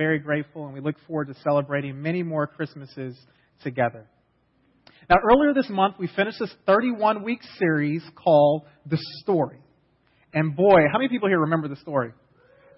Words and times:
very 0.00 0.18
grateful, 0.18 0.64
and 0.64 0.72
we 0.72 0.80
look 0.80 0.96
forward 1.06 1.28
to 1.28 1.34
celebrating 1.42 2.00
many 2.00 2.22
more 2.22 2.46
Christmases 2.46 3.14
together. 3.62 4.06
Now, 5.10 5.16
earlier 5.30 5.52
this 5.52 5.68
month, 5.68 5.96
we 5.98 6.08
finished 6.16 6.38
this 6.40 6.54
31 6.64 7.22
week 7.22 7.40
series 7.58 8.02
called 8.14 8.62
The 8.86 8.96
Story. 9.20 9.58
And 10.32 10.56
boy, 10.56 10.78
how 10.90 10.96
many 10.96 11.10
people 11.10 11.28
here 11.28 11.40
remember 11.40 11.68
the 11.68 11.76
story? 11.76 12.14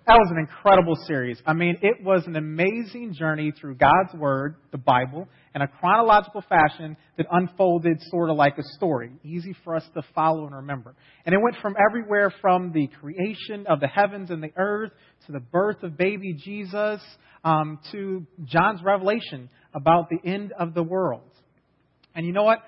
That 0.04 0.14
was 0.14 0.32
an 0.32 0.38
incredible 0.38 0.96
series. 1.06 1.40
I 1.46 1.52
mean, 1.52 1.78
it 1.80 2.02
was 2.02 2.24
an 2.26 2.34
amazing 2.34 3.14
journey 3.14 3.52
through 3.52 3.76
God's 3.76 4.12
Word, 4.14 4.56
the 4.72 4.78
Bible, 4.78 5.28
in 5.54 5.62
a 5.62 5.68
chronological 5.68 6.42
fashion 6.48 6.96
that 7.16 7.26
unfolded 7.30 7.98
sort 8.10 8.28
of 8.28 8.36
like 8.36 8.58
a 8.58 8.64
story, 8.76 9.12
easy 9.22 9.54
for 9.62 9.76
us 9.76 9.84
to 9.94 10.02
follow 10.12 10.46
and 10.46 10.56
remember. 10.56 10.96
And 11.24 11.32
it 11.32 11.38
went 11.40 11.54
from 11.62 11.76
everywhere 11.88 12.34
from 12.40 12.72
the 12.72 12.88
creation 13.00 13.64
of 13.68 13.78
the 13.78 13.86
heavens 13.86 14.30
and 14.30 14.42
the 14.42 14.50
earth 14.56 14.90
to 15.26 15.32
the 15.32 15.38
birth 15.38 15.84
of 15.84 15.96
baby 15.96 16.34
Jesus 16.34 17.00
um, 17.44 17.78
to 17.92 18.26
John's 18.44 18.82
revelation 18.82 19.48
about 19.72 20.08
the 20.10 20.18
end 20.28 20.52
of 20.58 20.74
the 20.74 20.82
world. 20.82 21.30
And 22.16 22.26
you 22.26 22.32
know 22.32 22.42
what? 22.42 22.58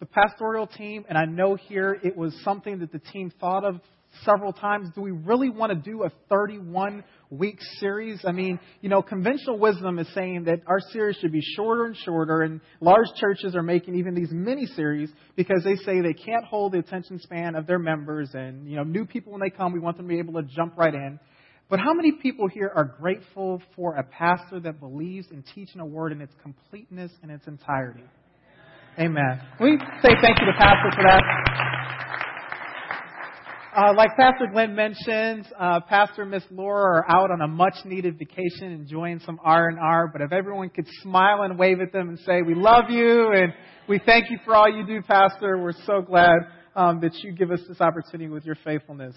The 0.00 0.06
pastoral 0.06 0.66
team, 0.66 1.04
and 1.08 1.16
I 1.16 1.24
know 1.24 1.54
here 1.54 1.96
it 2.02 2.16
was 2.16 2.34
something 2.42 2.80
that 2.80 2.90
the 2.90 2.98
team 2.98 3.32
thought 3.40 3.64
of 3.64 3.80
several 4.24 4.52
times. 4.52 4.88
Do 4.94 5.00
we 5.00 5.10
really 5.10 5.50
want 5.50 5.72
to 5.72 5.90
do 5.90 6.04
a 6.04 6.10
31 6.28 7.04
week 7.30 7.58
series? 7.78 8.20
I 8.26 8.32
mean, 8.32 8.58
you 8.80 8.88
know, 8.88 9.02
conventional 9.02 9.58
wisdom 9.58 9.98
is 9.98 10.08
saying 10.14 10.44
that 10.44 10.60
our 10.66 10.80
series 10.92 11.16
should 11.16 11.32
be 11.32 11.42
shorter 11.56 11.84
and 11.84 11.96
shorter, 11.96 12.42
and 12.42 12.60
large 12.80 13.06
churches 13.16 13.54
are 13.54 13.62
making 13.62 13.96
even 13.96 14.14
these 14.14 14.30
mini 14.30 14.66
series 14.66 15.10
because 15.36 15.62
they 15.64 15.76
say 15.76 16.00
they 16.00 16.12
can't 16.12 16.44
hold 16.44 16.72
the 16.72 16.78
attention 16.78 17.18
span 17.18 17.54
of 17.54 17.66
their 17.66 17.78
members, 17.78 18.30
and, 18.34 18.68
you 18.68 18.76
know, 18.76 18.84
new 18.84 19.04
people 19.04 19.32
when 19.32 19.40
they 19.40 19.50
come, 19.50 19.72
we 19.72 19.80
want 19.80 19.96
them 19.96 20.06
to 20.06 20.12
be 20.12 20.18
able 20.18 20.34
to 20.34 20.48
jump 20.54 20.76
right 20.76 20.94
in. 20.94 21.18
But 21.68 21.80
how 21.80 21.94
many 21.94 22.12
people 22.12 22.48
here 22.48 22.70
are 22.74 22.84
grateful 22.84 23.62
for 23.74 23.96
a 23.96 24.02
pastor 24.02 24.60
that 24.60 24.78
believes 24.78 25.28
in 25.30 25.42
teaching 25.54 25.80
a 25.80 25.86
word 25.86 26.12
in 26.12 26.20
its 26.20 26.34
completeness 26.42 27.10
and 27.22 27.30
its 27.30 27.46
entirety? 27.46 28.04
Amen. 28.98 29.40
We 29.58 29.78
say 30.02 30.10
thank 30.20 30.38
you 30.38 30.46
to 30.46 30.52
Pastor 30.58 30.90
for 30.94 31.02
that. 31.02 32.21
Uh, 33.74 33.94
like 33.96 34.10
Pastor 34.18 34.48
Glenn 34.52 34.74
mentioned, 34.74 35.46
uh, 35.58 35.80
Pastor 35.88 36.26
Miss 36.26 36.42
Laura 36.50 36.98
are 36.98 37.10
out 37.10 37.30
on 37.30 37.40
a 37.40 37.48
much-needed 37.48 38.18
vacation, 38.18 38.70
enjoying 38.70 39.18
some 39.20 39.40
R 39.42 39.68
and 39.70 39.78
R. 39.78 40.10
But 40.12 40.20
if 40.20 40.30
everyone 40.30 40.68
could 40.68 40.86
smile 41.00 41.40
and 41.40 41.58
wave 41.58 41.80
at 41.80 41.90
them 41.90 42.10
and 42.10 42.18
say, 42.18 42.42
"We 42.42 42.54
love 42.54 42.90
you 42.90 43.32
and 43.32 43.54
we 43.88 43.98
thank 43.98 44.30
you 44.30 44.38
for 44.44 44.54
all 44.54 44.68
you 44.68 44.84
do, 44.84 45.00
Pastor," 45.00 45.56
we're 45.56 45.72
so 45.86 46.02
glad 46.02 46.36
um, 46.76 47.00
that 47.00 47.14
you 47.22 47.32
give 47.32 47.50
us 47.50 47.60
this 47.66 47.80
opportunity 47.80 48.28
with 48.28 48.44
your 48.44 48.56
faithfulness. 48.56 49.16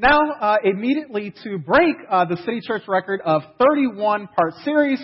Now, 0.00 0.18
uh, 0.18 0.56
immediately 0.64 1.32
to 1.44 1.58
break 1.58 1.94
uh, 2.10 2.24
the 2.24 2.38
City 2.38 2.60
Church 2.60 2.88
record 2.88 3.20
of 3.24 3.42
31 3.60 4.26
part 4.36 4.54
series, 4.64 5.00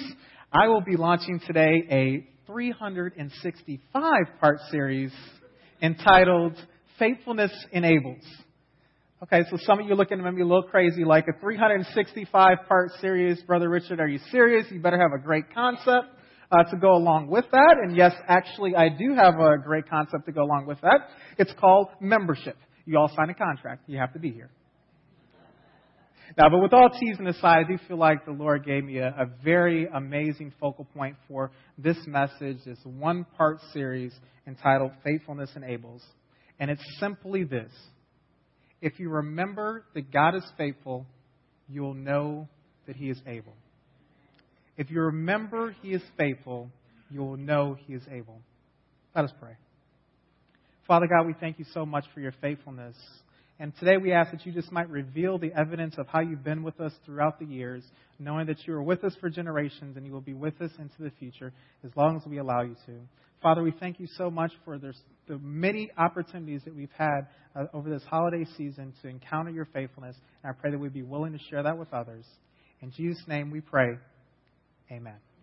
I 0.52 0.66
will 0.66 0.80
be 0.80 0.96
launching 0.96 1.38
today 1.46 1.84
a 1.88 2.28
365 2.48 4.12
part 4.40 4.58
series 4.72 5.12
entitled 5.80 6.56
faithfulness 6.98 7.52
enables. 7.72 8.22
Okay, 9.22 9.42
so 9.50 9.56
some 9.64 9.80
of 9.80 9.86
you 9.86 9.92
are 9.92 9.96
looking 9.96 10.20
at 10.20 10.34
me 10.34 10.42
a 10.42 10.44
little 10.44 10.64
crazy, 10.64 11.04
like 11.04 11.26
a 11.28 11.40
365 11.40 12.58
part 12.68 12.90
series. 13.00 13.40
Brother 13.42 13.70
Richard, 13.70 14.00
are 14.00 14.08
you 14.08 14.18
serious? 14.30 14.66
You 14.70 14.80
better 14.80 15.00
have 15.00 15.18
a 15.18 15.22
great 15.22 15.54
concept 15.54 16.08
uh, 16.50 16.64
to 16.70 16.76
go 16.76 16.94
along 16.94 17.28
with 17.28 17.46
that. 17.50 17.76
And 17.82 17.96
yes, 17.96 18.12
actually, 18.28 18.76
I 18.76 18.90
do 18.90 19.14
have 19.14 19.40
a 19.40 19.56
great 19.64 19.88
concept 19.88 20.26
to 20.26 20.32
go 20.32 20.42
along 20.42 20.66
with 20.66 20.80
that. 20.82 21.08
It's 21.38 21.52
called 21.58 21.88
membership. 22.00 22.56
You 22.84 22.98
all 22.98 23.10
sign 23.16 23.30
a 23.30 23.34
contract. 23.34 23.84
You 23.86 23.98
have 23.98 24.12
to 24.12 24.18
be 24.18 24.30
here. 24.30 24.50
Now, 26.36 26.48
but 26.48 26.58
with 26.58 26.72
all 26.72 26.90
teasing 26.90 27.26
aside, 27.26 27.64
I 27.64 27.68
do 27.68 27.78
feel 27.86 27.96
like 27.96 28.24
the 28.24 28.32
Lord 28.32 28.64
gave 28.64 28.84
me 28.84 28.98
a, 28.98 29.08
a 29.08 29.26
very 29.42 29.86
amazing 29.86 30.52
focal 30.60 30.84
point 30.84 31.16
for 31.28 31.52
this 31.78 31.96
message, 32.06 32.58
this 32.64 32.78
one 32.84 33.24
part 33.36 33.58
series 33.72 34.12
entitled 34.46 34.90
Faithfulness 35.04 35.50
Enables. 35.54 36.02
And 36.58 36.70
it's 36.70 36.84
simply 37.00 37.44
this 37.44 37.72
if 38.80 39.00
you 39.00 39.08
remember 39.08 39.84
that 39.94 40.12
God 40.12 40.34
is 40.34 40.44
faithful, 40.58 41.06
you'll 41.68 41.94
know 41.94 42.48
that 42.86 42.96
He 42.96 43.08
is 43.08 43.20
able. 43.26 43.54
If 44.76 44.90
you 44.90 45.00
remember 45.00 45.74
He 45.82 45.92
is 45.92 46.02
faithful, 46.18 46.70
you 47.10 47.20
will 47.20 47.36
know 47.36 47.76
He 47.86 47.94
is 47.94 48.02
able. 48.10 48.40
Let 49.14 49.24
us 49.24 49.32
pray. 49.40 49.56
Father 50.86 51.06
God, 51.06 51.26
we 51.26 51.34
thank 51.40 51.58
you 51.58 51.64
so 51.72 51.86
much 51.86 52.04
for 52.12 52.20
your 52.20 52.34
faithfulness. 52.42 52.96
And 53.60 53.72
today 53.78 53.96
we 53.96 54.12
ask 54.12 54.32
that 54.32 54.44
you 54.44 54.52
just 54.52 54.72
might 54.72 54.90
reveal 54.90 55.38
the 55.38 55.52
evidence 55.56 55.94
of 55.96 56.08
how 56.08 56.20
you've 56.20 56.42
been 56.42 56.64
with 56.64 56.80
us 56.80 56.92
throughout 57.06 57.38
the 57.38 57.46
years, 57.46 57.84
knowing 58.18 58.46
that 58.46 58.66
you 58.66 58.74
are 58.74 58.82
with 58.82 59.04
us 59.04 59.14
for 59.20 59.30
generations 59.30 59.96
and 59.96 60.04
you 60.04 60.12
will 60.12 60.20
be 60.20 60.34
with 60.34 60.60
us 60.60 60.72
into 60.78 60.96
the 61.00 61.12
future 61.18 61.52
as 61.84 61.90
long 61.96 62.16
as 62.16 62.26
we 62.26 62.38
allow 62.38 62.62
you 62.62 62.74
to. 62.86 62.98
Father, 63.40 63.62
we 63.62 63.72
thank 63.78 64.00
you 64.00 64.08
so 64.16 64.30
much 64.30 64.52
for 64.64 64.78
the 64.78 64.92
many 65.38 65.90
opportunities 65.98 66.62
that 66.64 66.74
we've 66.74 66.88
had 66.96 67.26
uh, 67.54 67.66
over 67.72 67.90
this 67.90 68.02
holiday 68.08 68.44
season 68.56 68.92
to 69.02 69.08
encounter 69.08 69.50
your 69.50 69.66
faithfulness. 69.66 70.16
And 70.42 70.50
I 70.50 70.58
pray 70.58 70.70
that 70.70 70.78
we'd 70.78 70.94
be 70.94 71.02
willing 71.02 71.32
to 71.32 71.38
share 71.50 71.62
that 71.62 71.78
with 71.78 71.92
others. 71.92 72.24
In 72.80 72.90
Jesus' 72.90 73.22
name 73.28 73.50
we 73.50 73.60
pray. 73.60 73.98
Amen. 74.90 75.33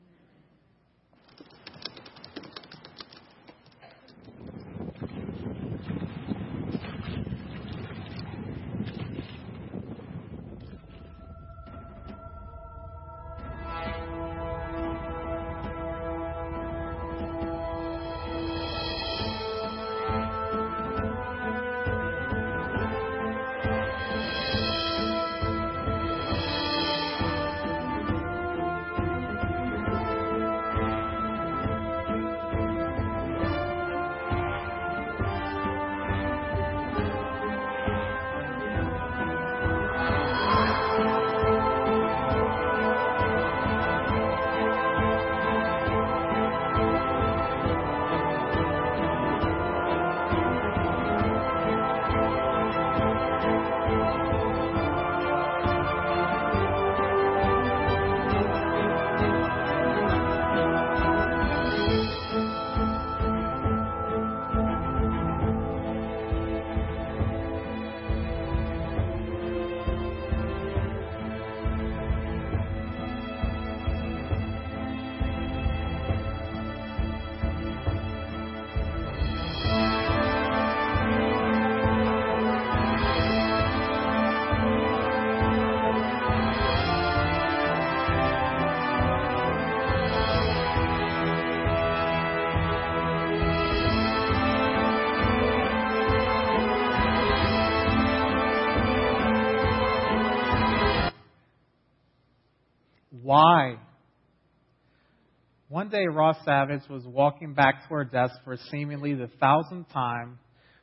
Day, 105.92 106.06
Roz 106.08 106.38
Savage 106.46 106.88
was 106.90 107.04
walking 107.06 107.54
back 107.54 107.88
to 107.88 107.96
her 107.96 108.06
desk 108.06 108.34
for 108.46 108.56
seemingly 108.72 109.14
the 109.14 109.28
thousandth 109.40 109.90
time 109.92 110.40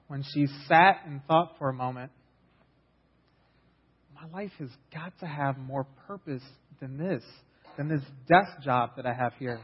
when 0.07 0.23
she 0.35 0.47
sat 0.67 1.01
and 1.07 1.25
thought 1.27 1.55
for 1.59 1.71
a 1.71 1.73
moment, 1.73 2.13
My 4.15 4.29
life 4.39 4.53
has 4.59 4.69
got 4.93 5.19
to 5.21 5.27
have 5.27 5.57
more 5.57 5.87
purpose 6.07 6.43
than 6.81 6.99
this, 6.99 7.23
than 7.77 7.89
this 7.89 8.03
desk 8.29 8.63
job 8.63 8.91
that 8.97 9.07
I 9.07 9.15
have 9.15 9.33
here. 9.39 9.59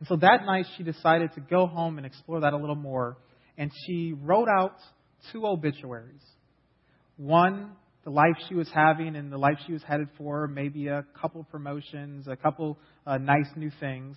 And 0.00 0.08
so 0.08 0.16
that 0.16 0.44
night, 0.44 0.66
she 0.76 0.82
decided 0.82 1.32
to 1.34 1.40
go 1.40 1.66
home 1.66 1.96
and 1.96 2.06
explore 2.06 2.40
that 2.40 2.52
a 2.52 2.56
little 2.56 2.74
more. 2.74 3.16
And 3.56 3.70
she 3.86 4.12
wrote 4.12 4.48
out 4.48 4.74
two 5.32 5.46
obituaries 5.46 6.22
one 7.16 7.72
the 8.04 8.10
life 8.10 8.36
she 8.48 8.54
was 8.54 8.68
having 8.74 9.16
and 9.16 9.30
the 9.30 9.38
life 9.38 9.58
she 9.66 9.72
was 9.72 9.82
headed 9.82 10.08
for, 10.16 10.48
maybe 10.48 10.88
a 10.88 11.04
couple 11.20 11.44
promotions, 11.44 12.26
a 12.28 12.36
couple 12.36 12.78
uh, 13.06 13.18
nice 13.18 13.48
new 13.56 13.70
things. 13.78 14.16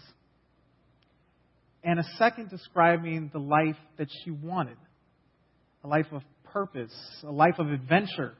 And 1.84 2.00
a 2.00 2.04
second 2.18 2.50
describing 2.50 3.30
the 3.34 3.40
life 3.40 3.78
that 3.98 4.08
she 4.24 4.32
wanted 4.32 4.78
a 5.84 5.88
life 5.88 6.06
of 6.12 6.22
purpose, 6.46 6.94
a 7.24 7.32
life 7.32 7.56
of 7.60 7.68
adventure. 7.70 8.36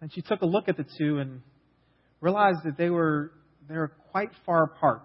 And 0.00 0.12
she 0.12 0.22
took 0.22 0.42
a 0.42 0.46
look 0.46 0.68
at 0.68 0.76
the 0.76 0.84
two 0.98 1.18
and 1.18 1.40
realized 2.20 2.58
that 2.64 2.76
they 2.76 2.90
were, 2.90 3.30
they 3.68 3.76
were 3.76 3.92
quite 4.10 4.30
far 4.44 4.64
apart. 4.64 5.04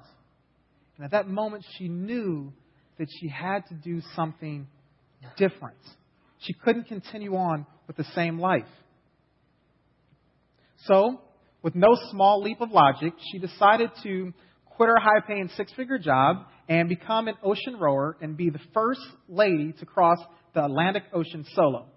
And 0.97 1.05
at 1.05 1.11
that 1.11 1.27
moment, 1.27 1.63
she 1.77 1.87
knew 1.87 2.51
that 2.97 3.07
she 3.19 3.27
had 3.27 3.65
to 3.67 3.75
do 3.75 4.01
something 4.15 4.67
different. 5.37 5.77
She 6.39 6.53
couldn't 6.53 6.85
continue 6.85 7.35
on 7.35 7.65
with 7.91 8.07
the 8.07 8.13
same 8.13 8.39
life. 8.39 8.63
So, 10.85 11.19
with 11.61 11.75
no 11.75 11.89
small 12.09 12.41
leap 12.41 12.61
of 12.61 12.71
logic, 12.71 13.13
she 13.31 13.37
decided 13.37 13.89
to 14.03 14.31
quit 14.65 14.87
her 14.87 14.97
high 14.97 15.19
paying 15.27 15.49
six 15.57 15.73
figure 15.73 15.97
job 15.97 16.45
and 16.69 16.87
become 16.87 17.27
an 17.27 17.35
ocean 17.43 17.77
rower 17.77 18.15
and 18.21 18.37
be 18.37 18.49
the 18.49 18.61
first 18.73 19.01
lady 19.27 19.73
to 19.79 19.85
cross 19.85 20.17
the 20.53 20.63
Atlantic 20.63 21.03
Ocean 21.13 21.45
solo. 21.53 21.87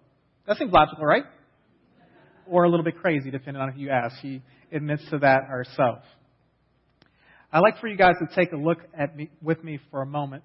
That 0.49 0.57
seems 0.57 0.73
logical, 0.73 1.05
right? 1.05 1.23
Or 2.49 2.65
a 2.65 2.69
little 2.69 2.85
bit 2.85 2.97
crazy, 2.97 3.31
depending 3.31 3.63
on 3.63 3.71
who 3.71 3.81
you 3.81 3.91
ask. 3.91 4.17
She 4.21 4.43
admits 4.73 5.09
to 5.11 5.19
that 5.19 5.45
herself. 5.49 6.01
I'd 7.53 7.61
like 7.61 7.79
for 7.79 7.87
you 7.87 7.97
guys 7.97 8.15
to 8.19 8.35
take 8.35 8.53
a 8.53 8.57
look 8.57 8.79
at 8.99 9.17
me, 9.17 9.31
with 9.41 9.63
me 9.63 9.79
for 9.93 10.03
a 10.03 10.07
moment 10.07 10.43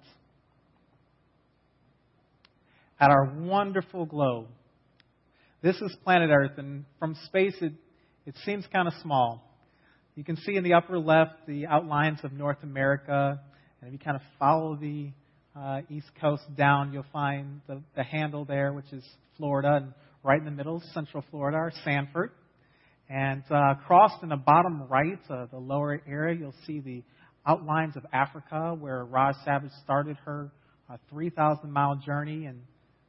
at 3.00 3.10
our 3.10 3.34
wonderful 3.36 4.06
globe. 4.06 4.46
This 5.62 5.76
is 5.76 5.94
planet 6.04 6.30
Earth, 6.32 6.56
and 6.56 6.86
from 6.98 7.14
space 7.26 7.54
it, 7.60 7.74
it 8.24 8.34
seems 8.46 8.64
kind 8.72 8.88
of 8.88 8.94
small. 9.02 9.44
You 10.14 10.24
can 10.24 10.38
see 10.38 10.56
in 10.56 10.64
the 10.64 10.72
upper 10.72 10.98
left 10.98 11.46
the 11.46 11.66
outlines 11.66 12.20
of 12.24 12.32
North 12.32 12.62
America, 12.62 13.38
and 13.80 13.88
if 13.88 13.92
you 13.92 13.98
kind 13.98 14.16
of 14.16 14.22
follow 14.38 14.76
the 14.76 15.10
uh, 15.54 15.80
east 15.90 16.06
coast 16.18 16.44
down, 16.56 16.94
you'll 16.94 17.04
find 17.12 17.60
the, 17.66 17.82
the 17.94 18.02
handle 18.02 18.46
there, 18.46 18.72
which 18.72 18.90
is 18.90 19.04
Florida, 19.36 19.80
and 19.82 19.92
right 20.22 20.38
in 20.38 20.46
the 20.46 20.50
middle, 20.50 20.82
Central 20.94 21.22
Florida, 21.30 21.58
or 21.58 21.72
Sanford. 21.84 22.30
And 23.10 23.42
uh, 23.50 23.74
crossed 23.86 24.22
in 24.22 24.30
the 24.30 24.36
bottom 24.36 24.84
right, 24.88 25.20
uh, 25.28 25.44
the 25.52 25.58
lower 25.58 26.00
area, 26.08 26.38
you'll 26.38 26.54
see 26.66 26.80
the 26.80 27.02
outlines 27.46 27.98
of 27.98 28.06
Africa, 28.14 28.74
where 28.80 29.04
Roz 29.04 29.34
Savage 29.44 29.72
started 29.84 30.16
her 30.24 30.50
uh, 30.88 30.96
3,000 31.10 31.70
mile 31.70 31.96
journey. 31.96 32.46
And 32.46 32.62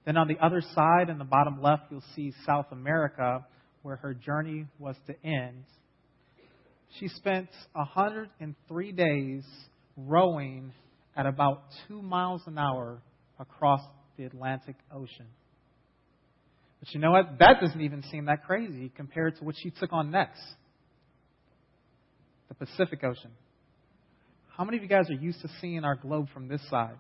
then 0.06 0.18
on 0.18 0.28
the 0.28 0.38
other 0.44 0.62
side, 0.62 1.10
in 1.10 1.18
the 1.18 1.24
bottom 1.24 1.62
left, 1.62 1.84
you'll 1.92 2.04
see 2.16 2.34
South 2.46 2.68
America, 2.72 3.46
where 3.84 3.98
her 3.98 4.14
journey 4.14 4.66
was 4.80 4.96
to 5.08 5.16
end. 5.24 5.64
She 7.00 7.08
spent 7.08 7.50
103 7.74 8.92
days 8.92 9.44
rowing 9.96 10.74
at 11.16 11.26
about 11.26 11.64
two 11.88 12.02
miles 12.02 12.42
an 12.48 12.58
hour 12.58 13.02
across 13.40 13.82
the 14.18 14.26
Atlantic 14.26 14.76
Ocean. 14.92 15.28
But 16.80 16.94
you 16.94 17.00
know 17.00 17.12
what? 17.12 17.38
That 17.40 17.62
doesn't 17.62 17.82
even 17.82 18.04
seem 18.12 18.26
that 18.26 18.44
crazy 18.46 18.92
compared 18.96 19.38
to 19.38 19.44
what 19.44 19.56
she 19.62 19.70
took 19.70 19.94
on 19.94 20.12
next 20.12 20.42
the 22.50 22.66
Pacific 22.66 23.04
Ocean. 23.04 23.32
How 24.58 24.66
many 24.66 24.78
of 24.78 24.84
you 24.84 24.90
guys 24.90 25.10
are 25.10 25.14
used 25.14 25.42
to 25.42 25.48
seeing 25.62 25.86
our 25.86 25.96
globe 25.96 26.28
from 26.34 26.48
this 26.50 26.62
side? 26.70 26.98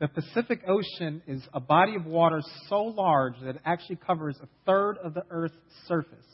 The 0.00 0.06
Pacific 0.06 0.60
Ocean 0.68 1.22
is 1.26 1.42
a 1.52 1.58
body 1.58 1.96
of 1.96 2.06
water 2.06 2.40
so 2.68 2.82
large 2.82 3.34
that 3.42 3.56
it 3.56 3.62
actually 3.64 3.96
covers 3.96 4.36
a 4.40 4.46
third 4.64 4.96
of 5.02 5.12
the 5.12 5.24
Earth's 5.28 5.56
surface. 5.86 6.24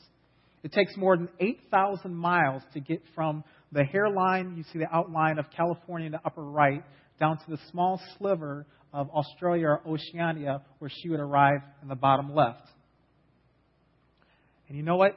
It 0.63 0.73
takes 0.73 0.95
more 0.99 1.17
than 1.17 1.31
8,000 1.41 2.15
miles 2.15 2.63
to 2.75 2.81
get 2.81 3.01
from 3.15 3.43
the 3.73 3.85
hairline, 3.85 4.55
you 4.57 4.65
see 4.73 4.79
the 4.79 4.95
outline 4.95 5.39
of 5.39 5.47
California 5.57 6.07
in 6.07 6.13
the 6.13 6.21
upper 6.25 6.45
right, 6.45 6.85
down 7.19 7.39
to 7.39 7.45
the 7.49 7.59
small 7.71 8.01
sliver 8.19 8.67
of 8.93 9.09
Australia 9.11 9.67
or 9.67 9.81
Oceania, 9.87 10.63
where 10.79 10.91
she 10.91 11.09
would 11.09 11.21
arrive 11.21 11.61
in 11.83 11.89
the 11.89 11.95
bottom 11.95 12.35
left. 12.35 12.69
And 14.69 14.77
you 14.77 14.83
know 14.83 14.97
what? 14.97 15.17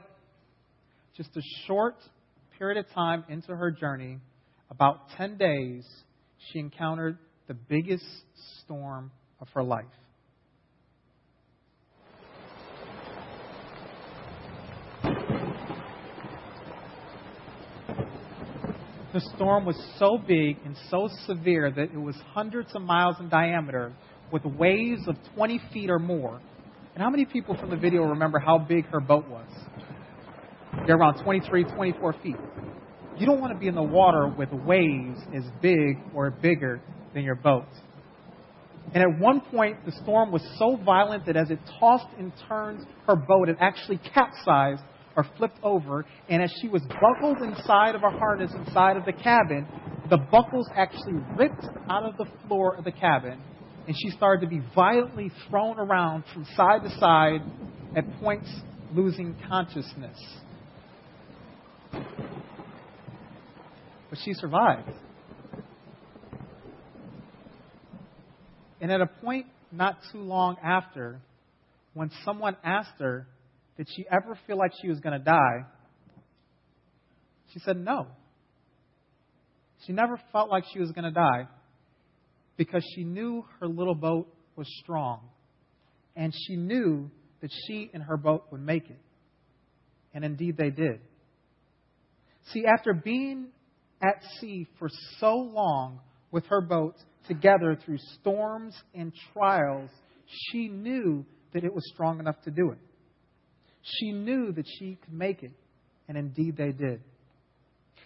Just 1.16 1.36
a 1.36 1.42
short 1.66 1.96
period 2.58 2.78
of 2.78 2.90
time 2.94 3.24
into 3.28 3.54
her 3.54 3.70
journey, 3.70 4.18
about 4.70 5.10
10 5.16 5.36
days, 5.36 5.86
she 6.50 6.58
encountered 6.58 7.18
the 7.48 7.54
biggest 7.54 8.04
storm 8.62 9.10
of 9.40 9.48
her 9.54 9.62
life. 9.62 9.86
The 19.14 19.20
storm 19.34 19.64
was 19.64 19.82
so 19.98 20.18
big 20.18 20.58
and 20.66 20.76
so 20.90 21.08
severe 21.26 21.70
that 21.70 21.90
it 21.94 21.96
was 21.96 22.14
hundreds 22.34 22.68
of 22.76 22.82
miles 22.82 23.16
in 23.18 23.30
diameter 23.30 23.94
with 24.30 24.44
waves 24.44 25.08
of 25.08 25.16
20 25.34 25.60
feet 25.72 25.88
or 25.88 25.98
more. 25.98 26.38
And 26.94 27.02
how 27.02 27.08
many 27.08 27.24
people 27.24 27.56
from 27.56 27.70
the 27.70 27.76
video 27.76 28.02
remember 28.02 28.38
how 28.38 28.58
big 28.58 28.84
her 28.88 29.00
boat 29.00 29.26
was? 29.26 29.48
They're 30.86 30.96
around 30.96 31.22
23, 31.24 31.64
24 31.64 32.12
feet. 32.22 32.36
You 33.16 33.24
don't 33.24 33.40
want 33.40 33.54
to 33.54 33.58
be 33.58 33.66
in 33.66 33.74
the 33.74 33.82
water 33.82 34.28
with 34.28 34.52
waves 34.52 35.18
as 35.34 35.44
big 35.62 35.96
or 36.14 36.30
bigger 36.30 36.82
than 37.14 37.24
your 37.24 37.34
boat. 37.34 37.66
And 38.94 39.02
at 39.02 39.20
one 39.20 39.40
point, 39.40 39.84
the 39.84 39.92
storm 40.02 40.32
was 40.32 40.42
so 40.58 40.76
violent 40.76 41.26
that 41.26 41.36
as 41.36 41.50
it 41.50 41.58
tossed 41.78 42.06
and 42.18 42.32
turned 42.48 42.86
her 43.06 43.16
boat, 43.16 43.48
it 43.48 43.56
actually 43.60 43.98
capsized 43.98 44.82
or 45.16 45.26
flipped 45.36 45.58
over, 45.62 46.06
and 46.28 46.42
as 46.42 46.52
she 46.62 46.68
was 46.68 46.80
buckled 46.82 47.42
inside 47.42 47.96
of 47.96 48.02
a 48.04 48.10
harness 48.10 48.52
inside 48.54 48.96
of 48.96 49.04
the 49.04 49.12
cabin, 49.12 49.66
the 50.08 50.16
buckles 50.16 50.68
actually 50.76 51.20
ripped 51.36 51.66
out 51.90 52.04
of 52.04 52.16
the 52.16 52.26
floor 52.46 52.76
of 52.76 52.84
the 52.84 52.92
cabin, 52.92 53.40
and 53.86 53.96
she 54.00 54.10
started 54.10 54.42
to 54.42 54.46
be 54.46 54.62
violently 54.74 55.30
thrown 55.48 55.78
around 55.78 56.24
from 56.32 56.46
side 56.56 56.82
to 56.84 56.90
side, 57.00 57.40
at 57.96 58.04
points 58.20 58.48
losing 58.94 59.34
consciousness. 59.48 60.16
But 61.90 62.04
she 64.24 64.34
survived. 64.34 64.88
And 68.80 68.92
at 68.92 69.00
a 69.00 69.06
point 69.06 69.46
not 69.72 69.98
too 70.12 70.20
long 70.20 70.56
after, 70.62 71.20
when 71.94 72.10
someone 72.24 72.56
asked 72.64 73.00
her, 73.00 73.26
did 73.76 73.88
she 73.94 74.04
ever 74.10 74.38
feel 74.46 74.56
like 74.56 74.72
she 74.80 74.88
was 74.88 75.00
going 75.00 75.18
to 75.18 75.24
die? 75.24 75.66
She 77.52 77.60
said 77.60 77.76
no. 77.76 78.06
She 79.86 79.92
never 79.92 80.20
felt 80.32 80.50
like 80.50 80.64
she 80.72 80.80
was 80.80 80.90
going 80.92 81.04
to 81.04 81.10
die 81.10 81.48
because 82.56 82.84
she 82.94 83.04
knew 83.04 83.44
her 83.60 83.68
little 83.68 83.94
boat 83.94 84.28
was 84.56 84.66
strong. 84.82 85.20
And 86.16 86.32
she 86.46 86.56
knew 86.56 87.10
that 87.40 87.50
she 87.66 87.90
and 87.94 88.02
her 88.02 88.16
boat 88.16 88.46
would 88.50 88.60
make 88.60 88.90
it. 88.90 88.98
And 90.12 90.24
indeed 90.24 90.56
they 90.56 90.70
did. 90.70 91.00
See, 92.52 92.64
after 92.66 92.92
being 92.92 93.48
at 94.02 94.22
sea 94.40 94.66
for 94.78 94.88
so 95.18 95.34
long 95.34 96.00
with 96.30 96.44
her 96.46 96.60
boat 96.60 96.96
together 97.28 97.78
through 97.84 97.98
storms 98.20 98.74
and 98.94 99.12
trials, 99.32 99.90
she 100.26 100.68
knew 100.68 101.24
that 101.52 101.64
it 101.64 101.72
was 101.72 101.88
strong 101.92 102.18
enough 102.20 102.40
to 102.44 102.50
do 102.50 102.70
it. 102.70 102.78
She 103.82 104.12
knew 104.12 104.52
that 104.52 104.66
she 104.78 104.98
could 105.02 105.12
make 105.12 105.42
it, 105.42 105.52
and 106.08 106.18
indeed 106.18 106.56
they 106.56 106.72
did. 106.72 107.00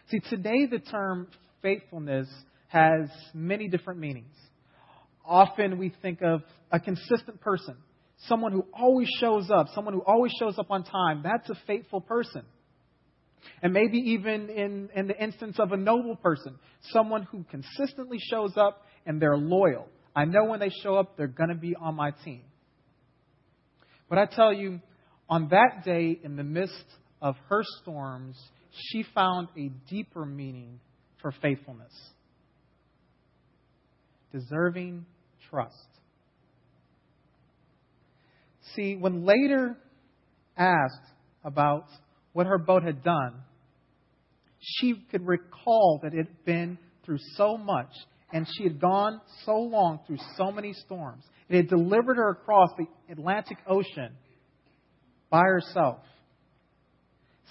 See, 0.09 0.21
today 0.29 0.67
the 0.67 0.79
term 0.79 1.29
faithfulness 1.62 2.29
has 2.69 3.09
many 3.35 3.69
different 3.69 4.00
meanings. 4.00 4.35
Often 5.25 5.79
we 5.79 5.93
think 6.02 6.21
of 6.23 6.43
a 6.71 6.81
consistent 6.81 7.41
person, 7.41 7.76
someone 8.26 8.52
who 8.52 8.67
always 8.73 9.09
shows 9.21 9.50
up, 9.50 9.69
someone 9.75 9.95
who 9.95 10.02
always 10.02 10.33
shows 10.38 10.59
up 10.59 10.71
on 10.71 10.85
time. 10.85 11.23
That's 11.23 11.49
a 11.50 11.57
faithful 11.67 12.00
person. 12.00 12.43
And 13.62 13.73
maybe 13.73 13.99
even 13.99 14.50
in, 14.50 14.88
in 14.95 15.07
the 15.09 15.21
instance 15.21 15.59
of 15.59 15.73
a 15.73 15.76
noble 15.76 16.17
person, 16.17 16.57
someone 16.91 17.25
who 17.25 17.45
consistently 17.50 18.19
shows 18.19 18.57
up 18.57 18.83
and 19.06 19.21
they're 19.21 19.37
loyal. 19.37 19.88
I 20.14 20.25
know 20.25 20.44
when 20.44 20.61
they 20.61 20.71
show 20.82 20.97
up, 20.97 21.16
they're 21.16 21.26
going 21.26 21.49
to 21.49 21.54
be 21.54 21.75
on 21.75 21.94
my 21.94 22.11
team. 22.25 22.42
But 24.09 24.18
I 24.18 24.26
tell 24.26 24.52
you, 24.52 24.80
on 25.28 25.49
that 25.49 25.85
day, 25.85 26.18
in 26.23 26.37
the 26.37 26.44
midst 26.44 26.85
of 27.21 27.37
her 27.49 27.62
storms, 27.80 28.37
she 28.73 29.04
found 29.14 29.49
a 29.56 29.71
deeper 29.88 30.25
meaning 30.25 30.80
for 31.21 31.32
faithfulness 31.40 31.92
deserving 34.32 35.04
trust. 35.50 35.76
See, 38.75 38.97
when 38.97 39.26
later 39.26 39.76
asked 40.56 40.94
about 41.44 41.87
what 42.32 42.47
her 42.47 42.59
boat 42.59 42.82
had 42.82 43.02
done, 43.02 43.35
she 44.59 44.94
could 45.11 45.26
recall 45.26 46.00
that 46.02 46.14
it 46.14 46.26
had 46.26 46.44
been 46.44 46.78
through 47.04 47.18
so 47.37 47.59
much 47.59 47.90
and 48.32 48.46
she 48.56 48.64
had 48.64 48.80
gone 48.80 49.20
so 49.44 49.56
long 49.56 50.00
through 50.06 50.18
so 50.36 50.50
many 50.50 50.72
storms. 50.72 51.24
It 51.48 51.56
had 51.56 51.68
delivered 51.68 52.16
her 52.16 52.30
across 52.30 52.70
the 52.78 52.86
Atlantic 53.10 53.58
Ocean 53.66 54.12
by 55.30 55.42
herself. 55.42 55.98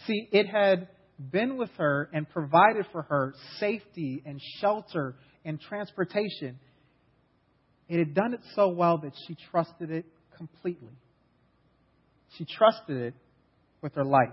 See, 0.08 0.28
it 0.32 0.48
had 0.48 0.88
been 1.32 1.58
with 1.58 1.70
her 1.78 2.10
and 2.14 2.28
provided 2.28 2.88
for 2.92 3.04
her 3.04 3.34
safety 3.60 4.24
and 4.26 4.42
shelter 4.60 5.16
and 5.46 5.62
transportation. 5.62 6.60
It 7.88 8.00
had 8.00 8.16
done 8.16 8.34
it 8.34 8.42
so 8.56 8.70
well 8.70 8.98
that 9.00 9.14
she 9.28 9.36
trusted 9.52 9.92
it 9.92 10.06
completely. 10.36 10.94
She 12.38 12.46
trusted 12.46 12.98
it 12.98 13.14
with 13.82 13.94
her 13.96 14.06
life. 14.06 14.30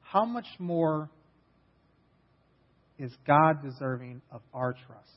How 0.00 0.24
much 0.24 0.46
more 0.58 1.08
is 3.00 3.12
God 3.26 3.62
deserving 3.62 4.20
of 4.30 4.42
our 4.52 4.72
trust? 4.72 5.08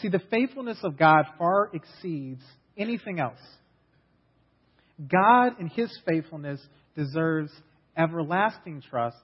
See, 0.00 0.08
the 0.08 0.22
faithfulness 0.30 0.78
of 0.82 0.96
God 0.96 1.24
far 1.36 1.70
exceeds 1.72 2.42
anything 2.76 3.20
else. 3.20 3.40
God, 5.10 5.60
in 5.60 5.66
His 5.66 5.90
faithfulness, 6.06 6.60
deserves 6.96 7.50
everlasting 7.96 8.82
trust 8.88 9.16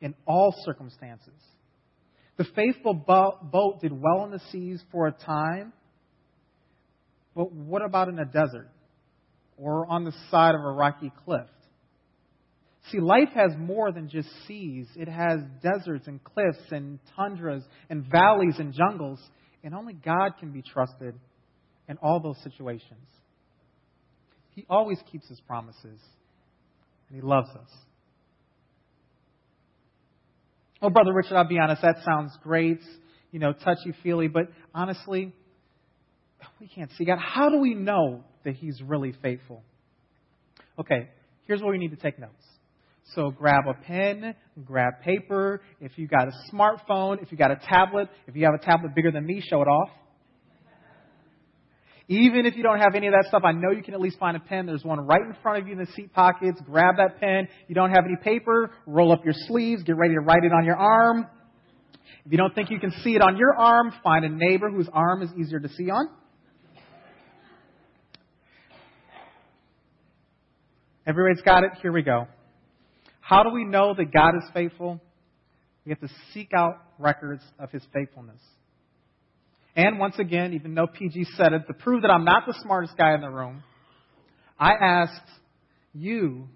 in 0.00 0.14
all 0.26 0.54
circumstances. 0.64 1.34
The 2.36 2.46
faithful 2.54 2.94
boat 2.94 3.80
did 3.80 3.92
well 3.92 4.24
in 4.24 4.30
the 4.30 4.40
seas 4.50 4.82
for 4.90 5.06
a 5.06 5.12
time, 5.12 5.72
but 7.34 7.52
what 7.52 7.82
about 7.82 8.08
in 8.08 8.18
a 8.18 8.24
desert 8.24 8.70
or 9.56 9.86
on 9.86 10.04
the 10.04 10.12
side 10.30 10.54
of 10.54 10.62
a 10.62 10.70
rocky 10.70 11.12
cliff? 11.24 11.46
See, 12.90 12.98
life 12.98 13.28
has 13.34 13.52
more 13.58 13.92
than 13.92 14.08
just 14.08 14.28
seas. 14.46 14.86
It 14.96 15.08
has 15.08 15.40
deserts 15.62 16.06
and 16.06 16.22
cliffs 16.24 16.70
and 16.70 16.98
tundras 17.14 17.62
and 17.88 18.04
valleys 18.10 18.58
and 18.58 18.72
jungles. 18.72 19.20
And 19.62 19.74
only 19.74 19.92
God 19.92 20.32
can 20.40 20.50
be 20.52 20.62
trusted 20.62 21.14
in 21.88 21.98
all 21.98 22.20
those 22.20 22.42
situations. 22.42 23.06
He 24.54 24.64
always 24.68 24.98
keeps 25.12 25.28
his 25.28 25.40
promises, 25.40 26.00
and 27.08 27.14
he 27.14 27.20
loves 27.20 27.50
us. 27.50 27.70
Oh, 30.82 30.88
Brother 30.88 31.12
Richard, 31.12 31.36
I'll 31.36 31.46
be 31.46 31.58
honest, 31.58 31.82
that 31.82 31.96
sounds 32.04 32.32
great, 32.42 32.80
you 33.32 33.38
know, 33.38 33.52
touchy 33.52 33.92
feely, 34.02 34.28
but 34.28 34.44
honestly, 34.74 35.32
we 36.58 36.68
can't 36.68 36.90
see 36.96 37.04
God. 37.04 37.18
How 37.18 37.50
do 37.50 37.58
we 37.58 37.74
know 37.74 38.24
that 38.44 38.54
He's 38.54 38.80
really 38.82 39.12
faithful? 39.22 39.62
Okay, 40.78 41.08
here's 41.46 41.60
where 41.60 41.72
we 41.72 41.78
need 41.78 41.90
to 41.90 41.96
take 41.96 42.18
notes. 42.18 42.32
So 43.14 43.30
grab 43.30 43.64
a 43.68 43.74
pen, 43.74 44.34
grab 44.64 44.94
paper. 45.02 45.62
If 45.80 45.92
you 45.96 46.06
got 46.06 46.28
a 46.28 46.32
smartphone, 46.52 47.22
if 47.22 47.32
you 47.32 47.38
got 47.38 47.50
a 47.50 47.56
tablet, 47.56 48.08
if 48.28 48.36
you 48.36 48.44
have 48.44 48.54
a 48.54 48.64
tablet 48.64 48.94
bigger 48.94 49.10
than 49.10 49.26
me, 49.26 49.42
show 49.44 49.60
it 49.62 49.68
off. 49.68 49.90
Even 52.06 52.44
if 52.44 52.56
you 52.56 52.64
don't 52.64 52.78
have 52.78 52.96
any 52.96 53.06
of 53.06 53.12
that 53.12 53.26
stuff, 53.28 53.42
I 53.44 53.52
know 53.52 53.70
you 53.70 53.84
can 53.84 53.94
at 53.94 54.00
least 54.00 54.18
find 54.18 54.36
a 54.36 54.40
pen. 54.40 54.66
There's 54.66 54.84
one 54.84 54.98
right 55.06 55.22
in 55.22 55.34
front 55.42 55.62
of 55.62 55.68
you 55.68 55.74
in 55.74 55.78
the 55.78 55.86
seat 55.94 56.12
pockets. 56.12 56.60
Grab 56.66 56.96
that 56.96 57.20
pen. 57.20 57.48
You 57.68 57.74
don't 57.74 57.90
have 57.90 58.04
any 58.04 58.16
paper, 58.16 58.72
roll 58.86 59.12
up 59.12 59.24
your 59.24 59.34
sleeves, 59.46 59.84
get 59.84 59.96
ready 59.96 60.14
to 60.14 60.20
write 60.20 60.42
it 60.42 60.52
on 60.52 60.64
your 60.64 60.76
arm. 60.76 61.26
If 62.24 62.32
you 62.32 62.38
don't 62.38 62.54
think 62.54 62.70
you 62.70 62.80
can 62.80 62.90
see 63.02 63.14
it 63.14 63.22
on 63.22 63.36
your 63.36 63.56
arm, 63.56 63.92
find 64.02 64.24
a 64.24 64.28
neighbor 64.28 64.70
whose 64.70 64.88
arm 64.92 65.22
is 65.22 65.30
easier 65.38 65.60
to 65.60 65.68
see 65.68 65.88
on. 65.90 66.08
Everybody's 71.06 71.42
got 71.42 71.64
it? 71.64 71.70
Here 71.80 71.92
we 71.92 72.02
go. 72.02 72.26
How 73.30 73.44
do 73.44 73.50
we 73.50 73.62
know 73.62 73.94
that 73.94 74.12
God 74.12 74.34
is 74.38 74.42
faithful? 74.52 75.00
We 75.86 75.90
have 75.90 76.00
to 76.00 76.08
seek 76.34 76.50
out 76.52 76.82
records 76.98 77.44
of 77.60 77.70
his 77.70 77.80
faithfulness. 77.94 78.40
And 79.76 80.00
once 80.00 80.16
again, 80.18 80.52
even 80.54 80.74
though 80.74 80.88
PG 80.88 81.26
said 81.36 81.52
it, 81.52 81.62
to 81.68 81.74
prove 81.74 82.02
that 82.02 82.10
I'm 82.10 82.24
not 82.24 82.42
the 82.44 82.56
smartest 82.60 82.96
guy 82.98 83.14
in 83.14 83.20
the 83.20 83.30
room, 83.30 83.62
I 84.58 84.72
asked 84.72 85.30
you 85.94 86.48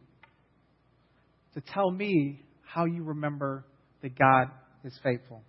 to 1.55 1.61
tell 1.61 1.93
me 1.93 2.41
how 2.65 2.87
you 2.87 3.05
remember 3.05 3.65
that 4.03 4.19
God 4.19 4.49
is 4.83 4.99
faithful. 5.01 5.43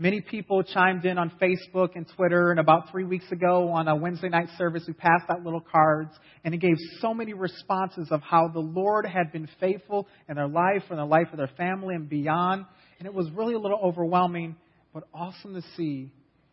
Many 0.00 0.20
people 0.20 0.62
chimed 0.62 1.04
in 1.06 1.18
on 1.18 1.32
Facebook 1.42 1.96
and 1.96 2.06
Twitter, 2.14 2.52
and 2.52 2.60
about 2.60 2.88
three 2.92 3.02
weeks 3.02 3.32
ago 3.32 3.70
on 3.72 3.88
a 3.88 3.96
Wednesday 3.96 4.28
night 4.28 4.48
service, 4.56 4.84
we 4.86 4.92
passed 4.92 5.24
out 5.28 5.42
little 5.42 5.60
cards, 5.60 6.12
and 6.44 6.54
it 6.54 6.58
gave 6.58 6.76
so 7.00 7.12
many 7.12 7.32
responses 7.32 8.06
of 8.12 8.22
how 8.22 8.46
the 8.46 8.60
Lord 8.60 9.06
had 9.06 9.32
been 9.32 9.48
faithful 9.58 10.06
in 10.28 10.36
their 10.36 10.46
life 10.46 10.84
and 10.90 11.00
the 11.00 11.04
life 11.04 11.26
of 11.32 11.38
their 11.38 11.50
family 11.56 11.96
and 11.96 12.08
beyond. 12.08 12.64
And 13.00 13.06
it 13.06 13.12
was 13.12 13.28
really 13.32 13.54
a 13.54 13.58
little 13.58 13.80
overwhelming, 13.82 14.54
but 14.94 15.02
awesome 15.12 15.54
to 15.54 15.62
see 15.76 16.12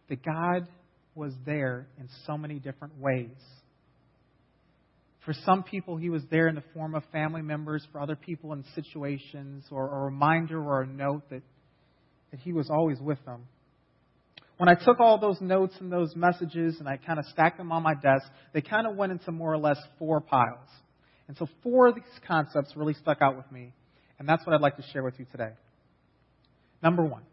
that 0.09 0.25
God 0.25 0.67
was 1.13 1.31
there 1.45 1.85
in 1.99 2.09
so 2.25 2.39
many 2.39 2.57
different 2.57 2.99
ways. 2.99 3.29
For 5.23 5.35
some 5.45 5.61
people, 5.61 5.97
He 5.97 6.09
was 6.09 6.23
there 6.31 6.47
in 6.47 6.55
the 6.55 6.63
form 6.73 6.95
of 6.95 7.03
family 7.11 7.43
members. 7.43 7.85
For 7.91 8.01
other 8.01 8.15
people, 8.15 8.53
in 8.53 8.63
situations 8.73 9.65
or 9.69 9.87
a 9.95 10.05
reminder 10.05 10.63
or 10.63 10.81
a 10.81 10.87
note 10.87 11.29
that, 11.29 11.43
that 12.31 12.39
He 12.39 12.53
was 12.53 12.69
always 12.69 12.99
with 12.99 13.23
them. 13.25 13.43
When 14.57 14.69
I 14.69 14.75
took 14.75 14.99
all 14.99 15.19
those 15.19 15.41
notes 15.41 15.75
and 15.79 15.91
those 15.91 16.15
messages 16.15 16.77
and 16.79 16.87
I 16.87 16.97
kind 16.97 17.19
of 17.19 17.25
stacked 17.25 17.57
them 17.57 17.71
on 17.71 17.83
my 17.83 17.93
desk, 17.93 18.25
they 18.53 18.61
kind 18.61 18.87
of 18.87 18.95
went 18.95 19.11
into 19.11 19.31
more 19.31 19.51
or 19.51 19.57
less 19.57 19.77
four 19.99 20.21
piles. 20.21 20.69
And 21.27 21.35
so 21.37 21.47
four 21.61 21.87
of 21.87 21.95
these 21.95 22.03
concepts 22.27 22.73
really 22.75 22.93
stuck 22.93 23.21
out 23.21 23.35
with 23.35 23.51
me. 23.51 23.73
And 24.17 24.29
that's 24.29 24.45
what 24.45 24.55
I'd 24.55 24.61
like 24.61 24.77
to 24.77 24.83
share 24.93 25.03
with 25.03 25.15
you 25.19 25.25
today. 25.31 25.51
Number 26.81 27.03
one, 27.03 27.23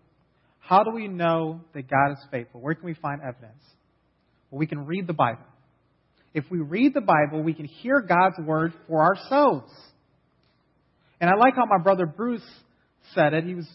how 0.59 0.83
do 0.83 0.91
we 0.91 1.07
know 1.07 1.61
that 1.75 1.89
God 1.89 2.13
is 2.13 2.19
faithful? 2.31 2.61
Where 2.61 2.75
can 2.75 2.87
we 2.87 2.95
find 2.95 3.21
evidence? 3.21 3.63
Well, 4.51 4.59
we 4.59 4.67
can 4.67 4.87
read 4.87 5.07
the 5.07 5.13
Bible. 5.13 5.45
If 6.35 6.45
we 6.51 6.59
read 6.59 6.95
the 6.95 7.03
Bible, 7.03 7.43
we 7.43 7.55
can 7.55 7.67
hear 7.67 8.01
God's 8.01 8.39
word 8.45 8.73
for 8.89 9.03
ourselves. 9.03 9.71
And 11.21 11.31
I 11.31 11.35
like 11.35 11.55
how 11.55 11.67
my 11.67 11.83
brother 11.83 12.07
Bruce 12.07 12.47
said 13.15 13.35
it. 13.35 13.45
He 13.45 13.55
was 13.55 13.69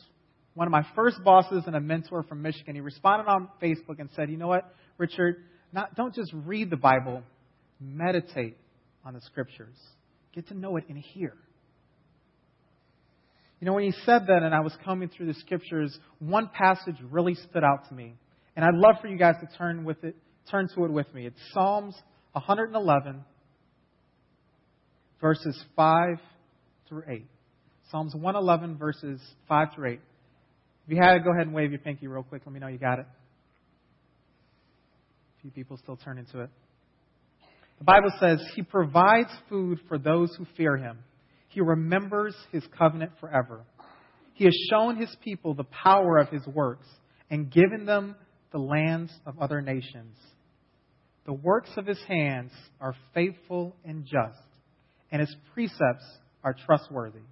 one 0.57 0.65
of 0.65 0.71
my 0.71 0.83
first 0.95 1.23
bosses 1.23 1.65
and 1.67 1.75
a 1.75 1.79
mentor 1.79 2.23
from 2.23 2.41
Michigan. 2.41 2.73
He 2.73 2.81
responded 2.81 3.29
on 3.29 3.47
Facebook 3.61 3.99
and 3.99 4.09
said, 4.15 4.31
You 4.31 4.37
know 4.37 4.47
what, 4.47 4.73
Richard? 4.97 5.43
Not, 5.71 5.93
don't 5.93 6.15
just 6.15 6.33
read 6.33 6.71
the 6.71 6.77
Bible, 6.77 7.21
meditate 7.79 8.57
on 9.05 9.13
the 9.13 9.21
scriptures. 9.21 9.75
Get 10.33 10.47
to 10.47 10.55
know 10.55 10.77
it 10.77 10.85
in 10.89 10.95
here. 10.95 11.35
You 13.59 13.67
know, 13.67 13.73
when 13.73 13.83
he 13.83 13.91
said 14.03 14.23
that 14.27 14.41
and 14.41 14.55
I 14.55 14.61
was 14.61 14.75
coming 14.83 15.09
through 15.15 15.27
the 15.27 15.35
scriptures, 15.35 15.95
one 16.17 16.49
passage 16.51 16.95
really 17.11 17.35
stood 17.35 17.63
out 17.63 17.87
to 17.89 17.93
me. 17.93 18.15
And 18.55 18.65
I'd 18.65 18.73
love 18.73 18.95
for 18.99 19.07
you 19.07 19.17
guys 19.17 19.35
to 19.41 19.57
turn 19.59 19.85
with 19.85 20.03
it, 20.03 20.15
turn 20.49 20.67
to 20.73 20.85
it 20.85 20.91
with 20.91 21.13
me. 21.13 21.27
It's 21.27 21.39
Psalms 21.53 21.93
111, 22.31 23.23
verses 25.21 25.63
5 25.75 26.17
through 26.89 27.03
8. 27.07 27.25
Psalms 27.91 28.15
111, 28.15 28.77
verses 28.77 29.21
5 29.47 29.67
through 29.75 29.91
8. 29.91 29.99
If 30.88 30.94
you 30.94 31.00
had 31.01 31.17
it, 31.17 31.24
go 31.24 31.32
ahead 31.32 31.46
and 31.46 31.53
wave 31.53 31.72
your 31.72 31.79
pinky 31.79 32.08
real 32.08 32.24
quick. 32.24 32.41
Let 32.46 32.53
me 32.53 32.60
know 32.60 32.67
you 32.67 32.79
got 32.79 32.98
it. 32.98 33.06
A 35.38 35.41
few 35.41 35.51
people 35.51 35.77
still 35.77 35.98
turn 35.98 36.17
into 36.17 36.39
it. 36.41 36.50
The 37.77 37.84
Bible 37.84 38.12
says, 38.20 38.41
He 38.56 38.63
provides 38.63 39.29
food 39.50 39.79
for 39.88 40.00
those 40.00 40.34
who 40.36 40.46
fear 40.56 40.77
Him 40.77 40.98
he 41.58 41.62
remembers 41.62 42.36
his 42.51 42.63
covenant 42.77 43.13
forever. 43.20 43.62
He 44.36 44.44
has 44.44 44.56
shown 44.70 44.98
his 44.98 45.15
people 45.24 45.56
the 45.56 45.63
power 45.63 46.20
of 46.20 46.29
his 46.29 46.46
works 46.46 46.86
and 47.32 47.51
given 47.51 47.84
them 47.84 48.15
the 48.51 48.60
lands 48.60 49.12
of 49.25 49.39
other 49.39 49.60
nations. 49.60 50.15
The 51.25 51.34
works 51.34 51.72
of 51.75 51.88
his 51.88 52.00
hands 52.08 52.51
are 52.79 52.94
faithful 53.15 53.75
and 53.84 54.06
just, 54.06 54.39
and 55.12 55.20
his 55.20 55.36
precepts 55.56 56.06
are 56.44 56.56
trustworthy. 56.67 57.25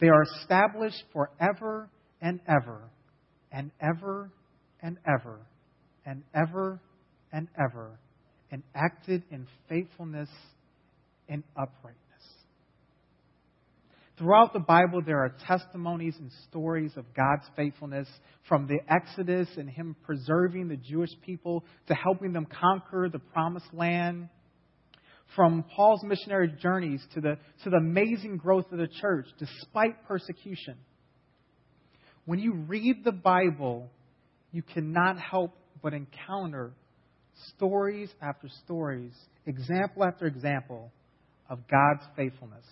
They 0.00 0.08
are 0.08 0.22
established 0.22 1.04
forever 1.12 1.90
and 2.24 2.40
ever, 2.48 2.80
and 3.52 3.70
ever 3.82 4.30
and 4.82 4.96
ever, 5.06 5.40
and 6.06 6.22
ever 6.34 6.80
and 7.30 7.48
ever, 7.58 7.98
and 8.50 8.62
acted 8.74 9.22
in 9.30 9.46
faithfulness 9.68 10.30
and 11.28 11.44
uprightness. 11.54 12.00
Throughout 14.16 14.54
the 14.54 14.60
Bible, 14.60 15.02
there 15.04 15.18
are 15.18 15.34
testimonies 15.46 16.14
and 16.18 16.30
stories 16.48 16.92
of 16.96 17.04
God's 17.14 17.44
faithfulness 17.56 18.08
from 18.48 18.68
the 18.68 18.78
Exodus 18.88 19.48
and 19.58 19.68
Him 19.68 19.94
preserving 20.04 20.68
the 20.68 20.76
Jewish 20.76 21.10
people 21.26 21.62
to 21.88 21.94
helping 21.94 22.32
them 22.32 22.46
conquer 22.46 23.10
the 23.10 23.18
promised 23.18 23.72
land. 23.74 24.30
From 25.36 25.64
Paul's 25.76 26.04
missionary 26.04 26.54
journeys 26.62 27.04
to 27.14 27.20
the, 27.20 27.36
to 27.64 27.70
the 27.70 27.76
amazing 27.76 28.38
growth 28.38 28.66
of 28.72 28.78
the 28.78 28.88
church 29.00 29.26
despite 29.38 30.06
persecution. 30.06 30.76
When 32.26 32.38
you 32.38 32.54
read 32.54 33.04
the 33.04 33.12
Bible, 33.12 33.90
you 34.52 34.62
cannot 34.62 35.18
help 35.18 35.56
but 35.82 35.92
encounter 35.92 36.72
stories 37.54 38.10
after 38.22 38.48
stories, 38.64 39.12
example 39.46 40.04
after 40.04 40.26
example 40.26 40.90
of 41.50 41.58
God's 41.68 42.02
faithfulness. 42.16 42.64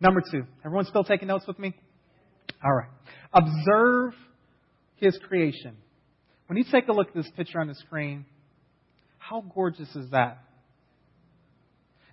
Number 0.00 0.20
two. 0.20 0.44
Everyone 0.64 0.84
still 0.86 1.04
taking 1.04 1.28
notes 1.28 1.46
with 1.46 1.58
me? 1.58 1.74
All 2.62 2.72
right. 2.72 2.88
Observe 3.32 4.14
his 4.96 5.18
creation. 5.28 5.76
When 6.46 6.58
you 6.58 6.64
take 6.70 6.88
a 6.88 6.92
look 6.92 7.08
at 7.08 7.14
this 7.14 7.30
picture 7.36 7.60
on 7.60 7.68
the 7.68 7.74
screen, 7.74 8.26
how 9.18 9.44
gorgeous 9.54 9.88
is 9.94 10.10
that? 10.10 10.38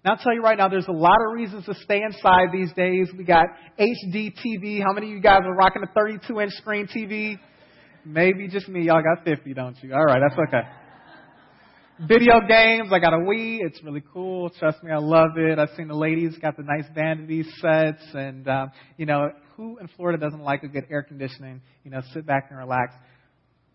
Now, 0.03 0.13
I'll 0.13 0.17
tell 0.17 0.34
you 0.34 0.41
right 0.41 0.58
now, 0.58 0.67
there's 0.67 0.88
a 0.88 0.91
lot 0.91 1.17
of 1.27 1.34
reasons 1.34 1.65
to 1.65 1.75
stay 1.75 2.01
inside 2.01 2.48
these 2.51 2.74
days. 2.74 3.10
We 3.15 3.24
got 3.24 3.46
HD 3.79 4.34
TV. 4.34 4.81
How 4.81 4.93
many 4.93 5.08
of 5.08 5.13
you 5.13 5.22
guys 5.22 5.41
are 5.46 5.53
rocking 5.53 5.84
a 5.84 5.93
32 5.93 6.39
inch 6.41 6.53
screen 6.53 6.88
TV? 6.88 7.38
Maybe 8.03 8.48
just 8.48 8.67
me. 8.67 8.86
Y'all 8.86 9.03
got 9.03 9.24
50, 9.24 9.53
don't 9.53 9.77
you? 9.84 9.93
All 9.93 10.03
right, 10.03 10.20
that's 10.27 10.39
okay. 10.48 10.67
Video 12.08 12.41
games. 12.48 12.89
I 12.91 12.98
got 12.98 13.13
a 13.13 13.17
Wii. 13.17 13.60
It's 13.62 13.84
really 13.84 14.03
cool. 14.12 14.50
Trust 14.50 14.84
me, 14.84 14.91
I 14.91 14.98
love 14.98 15.38
it. 15.38 15.60
I've 15.60 15.70
seen 15.77 15.88
the 15.88 15.93
ladies 15.93 16.36
got 16.41 16.58
the 16.58 16.63
nice 16.63 16.89
vanity 16.96 17.43
sets, 17.60 18.01
and 18.15 18.48
um, 18.48 18.72
you 18.98 19.05
know 19.05 19.29
who 19.55 19.77
in 19.77 19.88
Florida 19.96 20.17
doesn't 20.17 20.41
like 20.41 20.63
a 20.63 20.67
good 20.67 20.86
air 20.89 21.03
conditioning? 21.03 21.62
You 21.84 21.91
know, 21.91 22.01
sit 22.12 22.25
back 22.25 22.48
and 22.50 22.58
relax. 22.58 22.96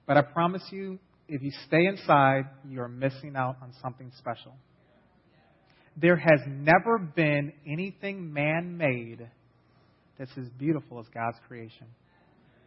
But 0.09 0.17
I 0.17 0.23
promise 0.23 0.63
you, 0.73 0.99
if 1.29 1.41
you 1.41 1.53
stay 1.69 1.87
inside, 1.87 2.47
you 2.69 2.81
are 2.81 2.89
missing 2.89 3.35
out 3.37 3.59
on 3.63 3.73
something 3.81 4.11
special. 4.19 4.57
There 5.97 6.17
has 6.17 6.41
never 6.47 6.99
been 6.99 7.53
anything 7.67 8.33
man 8.33 8.77
made 8.77 9.27
that's 10.19 10.31
as 10.37 10.49
beautiful 10.59 10.99
as 10.99 11.07
God's 11.13 11.39
creation. 11.49 11.87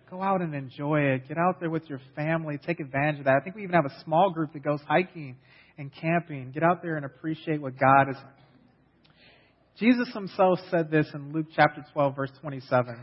Go 0.10 0.22
out 0.24 0.42
and 0.42 0.56
enjoy 0.56 1.02
it. 1.02 1.28
Get 1.28 1.38
out 1.38 1.60
there 1.60 1.70
with 1.70 1.88
your 1.88 2.02
family. 2.16 2.58
Take 2.58 2.80
advantage 2.80 3.20
of 3.20 3.26
that. 3.26 3.36
I 3.40 3.44
think 3.44 3.56
we 3.56 3.64
even 3.64 3.76
have 3.76 3.86
a 3.86 4.04
small 4.04 4.32
group 4.32 4.54
that 4.54 4.64
goes 4.64 4.80
hiking 4.88 5.38
and 5.78 5.92
camping. 5.94 6.52
Get 6.52 6.64
out 6.64 6.82
there 6.82 6.96
and 6.96 7.06
appreciate 7.06 7.62
what 7.62 7.74
God 7.80 8.10
is. 8.10 8.18
Jesus 9.78 10.12
himself 10.14 10.60
said 10.72 10.90
this 10.90 11.08
in 11.14 11.32
Luke 11.32 11.48
chapter 11.56 11.86
12, 11.94 12.16
verse 12.16 12.32
27. 12.42 12.98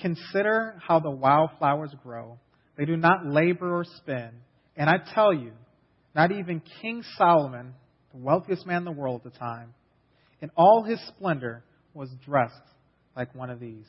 Consider 0.00 0.76
how 0.86 1.00
the 1.00 1.10
wildflowers 1.10 1.90
grow. 2.02 2.38
They 2.78 2.84
do 2.84 2.96
not 2.96 3.26
labor 3.26 3.76
or 3.76 3.84
spin. 3.84 4.30
And 4.76 4.88
I 4.88 4.98
tell 5.14 5.34
you, 5.34 5.52
not 6.14 6.32
even 6.32 6.62
King 6.80 7.02
Solomon, 7.18 7.74
the 8.12 8.18
wealthiest 8.18 8.66
man 8.66 8.78
in 8.78 8.84
the 8.84 8.92
world 8.92 9.22
at 9.24 9.32
the 9.32 9.38
time, 9.38 9.74
in 10.40 10.50
all 10.56 10.82
his 10.82 11.00
splendor, 11.08 11.62
was 11.94 12.08
dressed 12.24 12.54
like 13.16 13.34
one 13.34 13.50
of 13.50 13.60
these. 13.60 13.86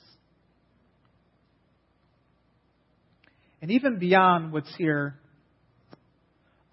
And 3.62 3.72
even 3.72 3.98
beyond 3.98 4.52
what's 4.52 4.74
here 4.78 5.16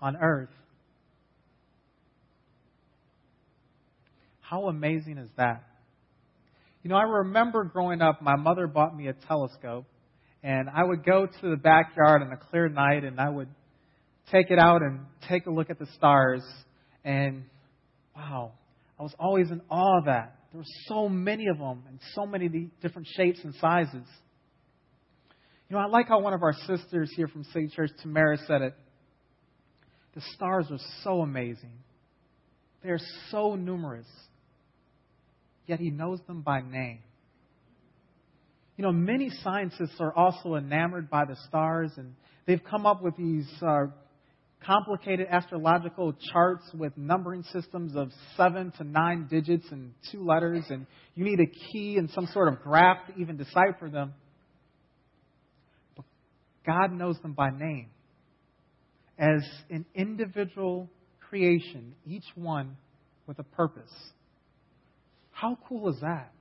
on 0.02 0.16
earth, 0.16 0.50
how 4.40 4.66
amazing 4.66 5.19
is 5.19 5.28
that? 5.37 5.62
You 6.83 6.90
know, 6.90 6.97
I 6.97 7.02
remember 7.02 7.62
growing 7.64 8.02
up, 8.02 8.23
my 8.23 8.37
mother 8.37 8.66
bought 8.66 8.97
me 8.97 9.07
a 9.07 9.12
telescope, 9.12 9.85
and 10.42 10.69
I 10.69 10.83
would 10.83 11.04
go 11.04 11.26
to 11.26 11.50
the 11.50 11.57
backyard 11.57 12.23
on 12.23 12.33
a 12.33 12.37
clear 12.37 12.69
night, 12.69 13.04
and 13.04 13.21
I 13.21 13.28
would 13.28 13.49
take 14.33 14.50
it 14.50 14.59
out 14.59 14.83
and 14.83 15.00
take 15.28 15.47
a 15.47 15.50
look 15.50 15.71
at 15.71 15.78
the 15.78 15.87
stars. 15.97 16.42
And 17.04 17.45
wow, 18.14 18.52
I 18.99 19.02
was 19.02 19.14
always 19.19 19.50
in 19.50 19.61
awe 19.71 19.99
of 19.99 20.04
that. 20.07 20.37
There 20.52 20.59
were 20.61 20.66
so 20.87 21.09
many 21.09 21.47
of 21.47 21.59
them 21.59 21.85
and 21.88 21.99
so 22.14 22.26
many 22.26 22.49
different 22.83 23.09
shapes 23.16 23.40
and 23.45 23.54
sizes. 23.54 24.07
You 25.69 25.76
know, 25.76 25.78
I 25.78 25.87
like 25.87 26.09
how 26.09 26.21
one 26.21 26.35
of 26.35 26.42
our 26.42 26.52
sisters 26.66 27.12
here 27.14 27.28
from 27.28 27.45
City 27.45 27.69
Church, 27.75 27.90
Tamara, 28.02 28.37
said 28.47 28.62
it. 28.62 28.75
The 30.14 30.21
stars 30.35 30.66
are 30.71 30.80
so 31.04 31.21
amazing. 31.21 31.73
They're 32.83 32.99
so 33.30 33.54
numerous. 33.54 34.09
Yet 35.66 35.78
he 35.78 35.90
knows 35.90 36.19
them 36.26 36.42
by 36.42 36.62
name. 36.62 36.99
You 38.76 38.85
know, 38.85 38.92
many 38.92 39.30
scientists 39.42 39.97
are 40.00 40.12
also 40.12 40.57
enamored 40.57 41.09
by 41.09 41.26
the 41.26 41.37
stars, 41.47 41.92
and 41.97 42.14
they've 42.47 42.64
come 42.64 42.87
up 42.87 43.02
with 43.02 43.14
these 43.16 43.47
uh, 43.62 43.87
complicated 44.67 45.26
astrological 45.31 46.14
charts 46.33 46.64
with 46.75 46.97
numbering 46.97 47.43
systems 47.52 47.97
of 47.97 48.11
seven 48.37 48.73
to 48.79 48.85
nine 48.85 49.26
digits 49.31 49.67
and 49.71 49.93
two 50.12 50.25
letters, 50.25 50.64
and 50.69 50.87
you 51.14 51.25
need 51.25 51.40
a 51.40 51.47
key 51.73 51.97
and 51.97 52.11
some 52.11 52.26
sort 52.33 52.49
of 52.49 52.61
graph 52.62 53.07
to 53.07 53.20
even 53.20 53.37
decipher 53.37 53.88
them. 53.90 54.12
But 55.96 56.05
God 56.66 56.92
knows 56.92 57.18
them 57.23 57.33
by 57.33 57.51
name 57.51 57.88
as 59.18 59.42
an 59.70 59.85
individual 59.94 60.88
creation, 61.29 61.94
each 62.07 62.25
one 62.35 62.77
with 63.27 63.38
a 63.38 63.44
purpose. 63.44 63.92
How 65.31 65.59
cool 65.68 65.88
is 65.90 66.01
that? 66.01 66.33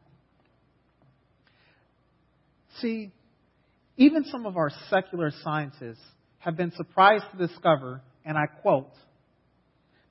See, 2.79 3.11
even 3.97 4.23
some 4.25 4.45
of 4.45 4.55
our 4.57 4.71
secular 4.89 5.31
scientists 5.43 6.03
have 6.39 6.55
been 6.55 6.71
surprised 6.71 7.25
to 7.31 7.47
discover 7.47 8.01
and 8.25 8.37
I 8.37 8.45
quote, 8.61 8.91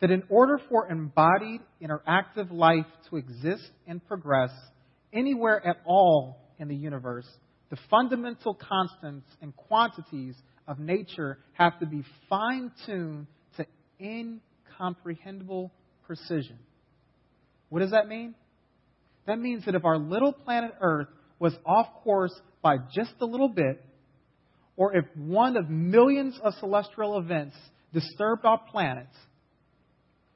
that 0.01 0.11
in 0.11 0.23
order 0.29 0.61
for 0.69 0.89
embodied 0.89 1.61
interactive 1.83 2.51
life 2.51 2.87
to 3.11 3.17
exist 3.17 3.69
and 3.87 4.07
progress 4.07 4.51
anywhere 5.13 5.65
at 5.67 5.77
all 5.85 6.39
in 6.59 6.69
the 6.69 6.77
universe, 6.77 7.27
the 7.71 7.79
fundamental 7.91 8.55
constants 8.55 9.27
and 9.43 9.55
quantities 9.57 10.35
of 10.67 10.79
nature 10.79 11.39
have 11.55 11.79
to 11.81 11.87
be 11.87 12.05
fine 12.29 12.71
tuned 12.87 13.27
to 13.57 13.67
incomprehensible 14.01 15.73
precision. 16.07 16.59
What 17.69 17.81
does 17.81 17.91
that 17.91 18.09
mean? 18.09 18.35
That 19.27 19.39
means 19.39 19.65
that 19.67 19.75
if 19.75 19.85
our 19.85 19.99
little 19.99 20.33
planet 20.33 20.73
Earth 20.81 21.09
was 21.39 21.55
off 21.67 21.87
course 22.03 22.33
by 22.63 22.77
just 22.95 23.13
a 23.21 23.27
little 23.27 23.49
bit, 23.49 23.85
or 24.77 24.97
if 24.97 25.05
one 25.17 25.57
of 25.57 25.69
millions 25.69 26.39
of 26.43 26.55
celestial 26.55 27.19
events 27.19 27.57
disturbed 27.93 28.45
our 28.45 28.61
planet, 28.71 29.09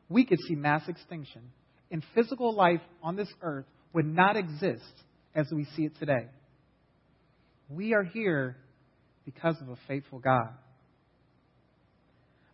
we 0.09 0.25
could 0.25 0.39
see 0.49 0.55
mass 0.55 0.83
extinction. 0.89 1.43
And 1.91 2.03
physical 2.15 2.55
life 2.55 2.81
on 3.03 3.17
this 3.17 3.33
earth 3.43 3.67
would 3.93 4.07
not 4.07 4.37
exist 4.37 4.93
as 5.35 5.47
we 5.55 5.67
see 5.77 5.85
it 5.85 5.93
today. 5.99 6.27
We 7.69 7.95
are 7.95 8.03
here 8.03 8.57
because 9.25 9.57
of 9.61 9.69
a 9.69 9.77
faithful 9.87 10.19
God. 10.19 10.49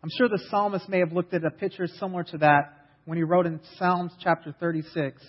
I'm 0.03 0.09
sure 0.17 0.29
the 0.29 0.41
psalmist 0.49 0.87
may 0.87 0.99
have 0.99 1.11
looked 1.11 1.33
at 1.33 1.43
a 1.43 1.51
picture 1.51 1.87
similar 1.87 2.23
to 2.25 2.37
that 2.39 2.79
when 3.05 3.17
he 3.17 3.23
wrote 3.23 3.45
in 3.45 3.59
Psalms 3.77 4.11
chapter 4.21 4.55
36 4.59 5.21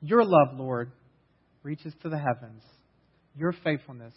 Your 0.00 0.24
love, 0.24 0.54
Lord, 0.54 0.92
reaches 1.62 1.92
to 2.02 2.08
the 2.08 2.18
heavens, 2.18 2.62
your 3.36 3.52
faithfulness 3.64 4.14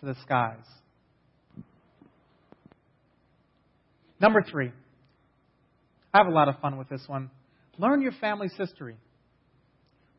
to 0.00 0.06
the 0.06 0.16
skies. 0.22 0.64
Number 4.20 4.42
three, 4.42 4.72
I 6.12 6.18
have 6.18 6.26
a 6.26 6.30
lot 6.30 6.48
of 6.48 6.58
fun 6.60 6.78
with 6.78 6.88
this 6.88 7.02
one. 7.06 7.30
Learn 7.78 8.00
your 8.00 8.12
family's 8.20 8.54
history. 8.56 8.96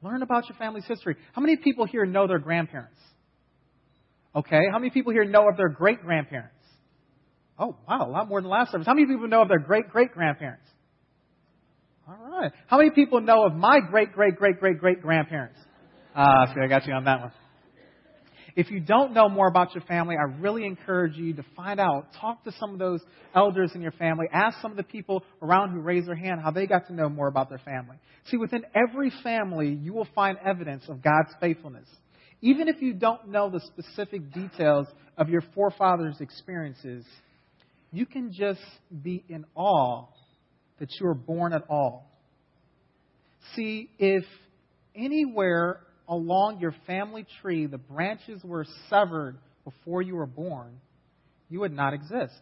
Learn 0.01 0.21
about 0.21 0.47
your 0.47 0.57
family's 0.57 0.85
history. 0.85 1.15
How 1.33 1.41
many 1.41 1.57
people 1.57 1.85
here 1.85 2.05
know 2.05 2.27
their 2.27 2.37
grandparents? 2.37 2.99
Okay. 4.35 4.61
How 4.71 4.77
many 4.77 4.91
people 4.91 5.11
here 5.11 5.25
know 5.25 5.49
of 5.49 5.57
their 5.57 5.69
great 5.69 6.01
grandparents? 6.03 6.53
Oh, 7.59 7.75
wow, 7.87 8.07
a 8.07 8.11
lot 8.11 8.29
more 8.29 8.39
than 8.39 8.51
last 8.51 8.71
service. 8.71 8.85
How 8.85 8.93
many 8.93 9.07
people 9.07 9.27
know 9.27 9.41
of 9.41 9.47
their 9.47 9.59
great 9.59 9.89
great 9.89 10.11
grandparents? 10.11 10.67
All 12.07 12.39
right. 12.39 12.51
How 12.67 12.77
many 12.77 12.91
people 12.91 13.19
know 13.19 13.45
of 13.45 13.55
my 13.55 13.79
great 13.79 14.13
great 14.13 14.35
great 14.35 14.59
great 14.59 14.79
great 14.79 15.01
grandparents? 15.01 15.57
Ah, 16.15 16.43
uh, 16.43 16.53
see, 16.53 16.61
I 16.63 16.67
got 16.67 16.85
you 16.85 16.93
on 16.93 17.05
that 17.05 17.19
one. 17.19 17.31
If 18.57 18.71
you 18.71 18.79
don't 18.79 19.13
know 19.13 19.29
more 19.29 19.47
about 19.47 19.75
your 19.75 19.83
family, 19.83 20.15
I 20.15 20.23
really 20.41 20.65
encourage 20.65 21.15
you 21.15 21.31
to 21.35 21.45
find 21.55 21.79
out. 21.79 22.07
Talk 22.19 22.43
to 22.45 22.51
some 22.53 22.73
of 22.73 22.79
those 22.79 23.01
elders 23.35 23.73
in 23.75 23.83
your 23.83 23.91
family. 23.91 24.25
Ask 24.33 24.59
some 24.63 24.71
of 24.71 24.77
the 24.77 24.83
people 24.83 25.23
around 25.43 25.73
who 25.73 25.79
raised 25.79 26.07
their 26.07 26.15
hand 26.15 26.41
how 26.41 26.49
they 26.49 26.65
got 26.65 26.87
to 26.87 26.93
know 26.93 27.07
more 27.07 27.27
about 27.27 27.49
their 27.49 27.59
family. 27.59 27.97
See, 28.31 28.37
within 28.37 28.63
every 28.73 29.11
family, 29.21 29.69
you 29.69 29.93
will 29.93 30.07
find 30.15 30.39
evidence 30.43 30.85
of 30.89 31.03
God's 31.03 31.29
faithfulness. 31.39 31.87
Even 32.41 32.67
if 32.67 32.81
you 32.81 32.95
don't 32.95 33.27
know 33.27 33.47
the 33.51 33.59
specific 33.59 34.33
details 34.33 34.87
of 35.19 35.29
your 35.29 35.43
forefathers' 35.53 36.19
experiences, 36.19 37.05
you 37.91 38.07
can 38.07 38.33
just 38.33 38.59
be 39.03 39.23
in 39.29 39.45
awe 39.53 40.07
that 40.79 40.89
you 40.99 41.05
were 41.05 41.13
born 41.13 41.53
at 41.53 41.61
all. 41.69 42.09
See, 43.55 43.91
if 43.99 44.23
anywhere 44.95 45.81
along 46.07 46.59
your 46.59 46.75
family 46.85 47.25
tree 47.41 47.65
the 47.65 47.77
branches 47.77 48.41
were 48.43 48.65
severed 48.89 49.37
before 49.63 50.01
you 50.01 50.15
were 50.15 50.25
born, 50.25 50.79
you 51.49 51.59
would 51.61 51.73
not 51.73 51.93
exist. 51.93 52.39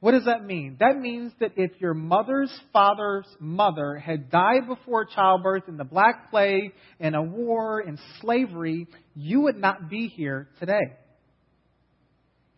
What 0.00 0.12
does 0.12 0.26
that 0.26 0.44
mean? 0.44 0.76
That 0.80 0.98
means 0.98 1.32
that 1.40 1.52
if 1.56 1.70
your 1.80 1.94
mother's 1.94 2.52
father's 2.74 3.26
mother 3.40 3.96
had 3.96 4.30
died 4.30 4.66
before 4.68 5.06
childbirth 5.06 5.62
in 5.66 5.78
the 5.78 5.84
Black 5.84 6.30
Plague, 6.30 6.72
in 7.00 7.14
a 7.14 7.22
war, 7.22 7.80
in 7.80 7.98
slavery, 8.20 8.86
you 9.14 9.40
would 9.40 9.56
not 9.56 9.88
be 9.88 10.08
here 10.08 10.48
today. 10.60 10.92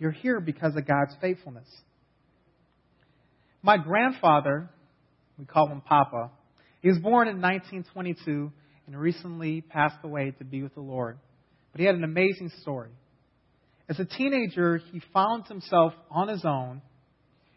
You're 0.00 0.11
here 0.11 0.40
because 0.40 0.74
of 0.74 0.88
God's 0.88 1.14
faithfulness. 1.20 1.68
My 3.62 3.76
grandfather, 3.78 4.68
we 5.38 5.44
call 5.44 5.68
him 5.68 5.82
Papa, 5.82 6.32
he 6.82 6.88
was 6.88 6.98
born 6.98 7.28
in 7.28 7.40
1922 7.40 8.50
and 8.87 8.99
recently 8.99 9.61
passed 9.61 9.99
away 10.05 10.33
to 10.38 10.44
be 10.44 10.62
with 10.62 10.75
the 10.75 10.81
Lord. 10.81 11.18
But 11.72 11.81
he 11.81 11.87
had 11.87 11.96
an 11.96 12.05
amazing 12.05 12.51
story. 12.62 12.90
As 13.88 13.99
a 14.01 14.05
teenager, 14.05 14.81
he 14.92 15.01
found 15.12 15.46
himself 15.46 15.92
on 16.11 16.29
his 16.29 16.44
own, 16.44 16.83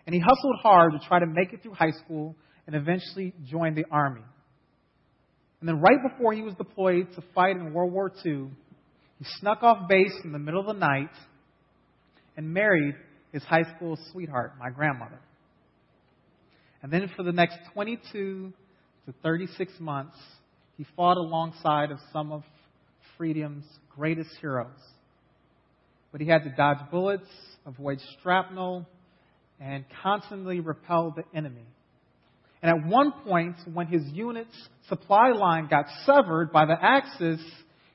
and 0.05 0.13
he 0.13 0.19
hustled 0.19 0.55
hard 0.61 0.93
to 0.93 1.07
try 1.07 1.19
to 1.19 1.25
make 1.25 1.53
it 1.53 1.63
through 1.63 1.73
high 1.73 1.91
school 2.03 2.35
and 2.67 2.75
eventually 2.75 3.33
joined 3.45 3.75
the 3.75 3.85
Army. 3.91 4.21
And 5.59 5.67
then, 5.67 5.81
right 5.81 5.97
before 6.09 6.33
he 6.33 6.41
was 6.41 6.53
deployed 6.55 7.07
to 7.15 7.23
fight 7.33 7.55
in 7.55 7.73
World 7.73 7.91
War 7.91 8.11
II, 8.25 8.49
he 9.17 9.25
snuck 9.39 9.63
off 9.63 9.89
base 9.89 10.13
in 10.23 10.31
the 10.31 10.39
middle 10.39 10.61
of 10.61 10.67
the 10.67 10.73
night 10.73 11.09
and 12.37 12.53
married 12.53 12.95
his 13.33 13.43
high 13.43 13.63
school 13.75 13.97
sweetheart, 14.11 14.53
my 14.59 14.69
grandmother. 14.69 15.19
And 16.81 16.91
then, 16.91 17.11
for 17.15 17.23
the 17.23 17.33
next 17.33 17.57
22 17.73 18.53
to 19.05 19.13
36 19.21 19.73
months, 19.79 20.15
he 20.79 20.85
fought 20.95 21.17
alongside 21.17 21.91
of 21.91 21.99
some 22.13 22.31
of 22.31 22.41
freedom's 23.17 23.65
greatest 23.93 24.29
heroes. 24.39 24.79
But 26.13 26.21
he 26.21 26.27
had 26.27 26.45
to 26.45 26.53
dodge 26.55 26.77
bullets, 26.89 27.27
avoid 27.65 27.99
shrapnel, 28.23 28.87
and 29.59 29.83
constantly 30.01 30.61
repel 30.61 31.13
the 31.13 31.37
enemy. 31.37 31.65
And 32.61 32.71
at 32.79 32.87
one 32.87 33.11
point, 33.25 33.57
when 33.73 33.87
his 33.87 34.03
unit's 34.13 34.55
supply 34.87 35.33
line 35.33 35.67
got 35.69 35.83
severed 36.05 36.53
by 36.53 36.65
the 36.65 36.77
Axis, 36.81 37.41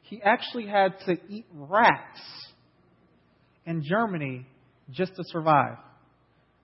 he 0.02 0.20
actually 0.22 0.66
had 0.66 0.92
to 1.06 1.16
eat 1.30 1.46
rats 1.54 2.20
in 3.64 3.82
Germany 3.82 4.44
just 4.90 5.16
to 5.16 5.22
survive. 5.28 5.78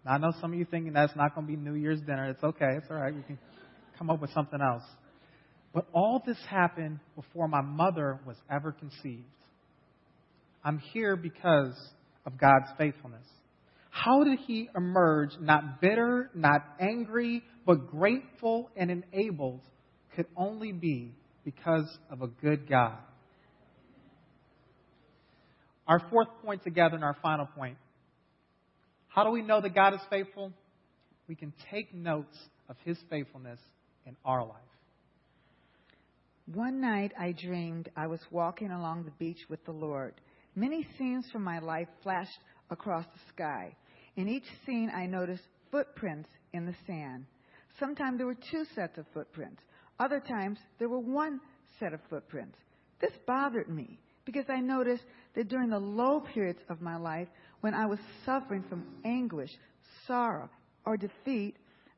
Now, 0.04 0.12
I 0.12 0.18
know 0.18 0.32
some 0.38 0.52
of 0.52 0.58
you 0.58 0.66
thinking 0.66 0.92
that's 0.92 1.16
not 1.16 1.34
going 1.34 1.46
to 1.46 1.50
be 1.50 1.56
New 1.56 1.76
Year's 1.76 2.00
dinner. 2.00 2.28
It's 2.28 2.44
okay. 2.44 2.76
It's 2.76 2.86
all 2.90 2.98
right. 2.98 3.14
We 3.14 3.22
can 3.22 3.38
come 3.96 4.10
up 4.10 4.20
with 4.20 4.32
something 4.34 4.60
else. 4.60 4.82
But 5.72 5.86
all 5.92 6.22
this 6.26 6.38
happened 6.48 6.98
before 7.14 7.48
my 7.48 7.60
mother 7.60 8.20
was 8.26 8.36
ever 8.50 8.72
conceived. 8.72 9.24
I'm 10.64 10.78
here 10.92 11.16
because 11.16 11.76
of 12.26 12.38
God's 12.38 12.66
faithfulness. 12.76 13.26
How 13.90 14.24
did 14.24 14.38
he 14.46 14.68
emerge 14.76 15.30
not 15.40 15.80
bitter, 15.80 16.30
not 16.34 16.62
angry, 16.80 17.42
but 17.66 17.90
grateful 17.90 18.70
and 18.76 18.90
enabled 18.90 19.60
could 20.14 20.26
only 20.36 20.72
be 20.72 21.14
because 21.44 21.86
of 22.10 22.22
a 22.22 22.26
good 22.26 22.68
God. 22.68 22.98
Our 25.86 26.00
fourth 26.10 26.28
point 26.44 26.62
together 26.62 26.94
and 26.94 27.04
our 27.04 27.16
final 27.22 27.46
point. 27.46 27.76
How 29.08 29.24
do 29.24 29.30
we 29.30 29.42
know 29.42 29.60
that 29.60 29.74
God 29.74 29.94
is 29.94 30.00
faithful? 30.08 30.52
We 31.26 31.34
can 31.34 31.52
take 31.70 31.94
notes 31.94 32.36
of 32.68 32.76
his 32.84 32.96
faithfulness 33.08 33.58
in 34.06 34.16
our 34.24 34.44
life. 34.44 34.56
One 36.54 36.80
night 36.80 37.12
I 37.16 37.30
dreamed 37.30 37.90
I 37.96 38.08
was 38.08 38.18
walking 38.32 38.72
along 38.72 39.04
the 39.04 39.12
beach 39.12 39.38
with 39.48 39.64
the 39.64 39.70
Lord. 39.70 40.14
Many 40.56 40.84
scenes 40.98 41.24
from 41.30 41.44
my 41.44 41.60
life 41.60 41.86
flashed 42.02 42.40
across 42.70 43.04
the 43.04 43.32
sky. 43.32 43.76
In 44.16 44.28
each 44.28 44.46
scene, 44.66 44.90
I 44.92 45.06
noticed 45.06 45.44
footprints 45.70 46.28
in 46.52 46.66
the 46.66 46.74
sand. 46.88 47.26
Sometimes 47.78 48.18
there 48.18 48.26
were 48.26 48.34
two 48.34 48.64
sets 48.74 48.98
of 48.98 49.06
footprints. 49.14 49.62
Other 50.00 50.18
times 50.18 50.58
there 50.80 50.88
were 50.88 50.98
one 50.98 51.38
set 51.78 51.92
of 51.92 52.00
footprints. 52.10 52.58
This 53.00 53.12
bothered 53.28 53.68
me 53.68 54.00
because 54.24 54.46
I 54.48 54.58
noticed 54.58 55.04
that 55.36 55.46
during 55.46 55.70
the 55.70 55.78
low 55.78 56.18
periods 56.18 56.60
of 56.68 56.80
my 56.80 56.96
life, 56.96 57.28
when 57.60 57.74
I 57.74 57.86
was 57.86 58.00
suffering 58.26 58.64
from 58.68 58.84
anguish, 59.04 59.50
sorrow, 60.04 60.50
or 60.84 60.96
defeat, 60.96 61.54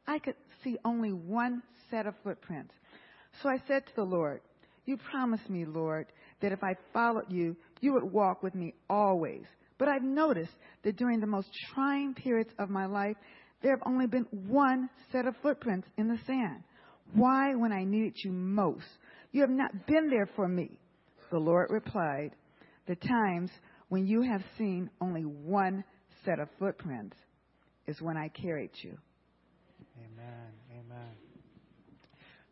I 0.06 0.18
could 0.18 0.36
see 0.62 0.76
only 0.84 1.14
one 1.14 1.62
set 1.90 2.06
of 2.06 2.14
footprints. 2.22 2.74
So 3.40 3.48
I 3.48 3.56
said 3.66 3.86
to 3.86 3.96
the 3.96 4.04
Lord, 4.04 4.40
You 4.84 4.96
promised 4.96 5.48
me, 5.48 5.64
Lord, 5.64 6.06
that 6.40 6.52
if 6.52 6.62
I 6.62 6.76
followed 6.92 7.30
you, 7.30 7.56
you 7.80 7.92
would 7.92 8.04
walk 8.04 8.42
with 8.42 8.54
me 8.54 8.74
always. 8.90 9.44
But 9.78 9.88
I've 9.88 10.02
noticed 10.02 10.52
that 10.84 10.96
during 10.96 11.20
the 11.20 11.26
most 11.26 11.48
trying 11.74 12.14
periods 12.14 12.50
of 12.58 12.70
my 12.70 12.86
life, 12.86 13.16
there 13.62 13.72
have 13.72 13.82
only 13.86 14.06
been 14.06 14.26
one 14.30 14.88
set 15.10 15.26
of 15.26 15.34
footprints 15.42 15.88
in 15.96 16.08
the 16.08 16.18
sand. 16.26 16.62
Why, 17.14 17.54
when 17.54 17.72
I 17.72 17.84
needed 17.84 18.14
you 18.24 18.32
most, 18.32 18.86
you 19.32 19.40
have 19.40 19.50
not 19.50 19.86
been 19.86 20.08
there 20.08 20.28
for 20.34 20.48
me? 20.48 20.78
The 21.30 21.38
Lord 21.38 21.70
replied, 21.70 22.32
The 22.86 22.96
times 22.96 23.50
when 23.88 24.06
you 24.06 24.22
have 24.22 24.42
seen 24.58 24.90
only 25.00 25.22
one 25.22 25.84
set 26.24 26.38
of 26.38 26.48
footprints 26.58 27.16
is 27.86 28.00
when 28.00 28.16
I 28.16 28.28
carried 28.28 28.70
you. 28.82 28.96
Amen. 29.98 30.52
Amen. 30.70 31.31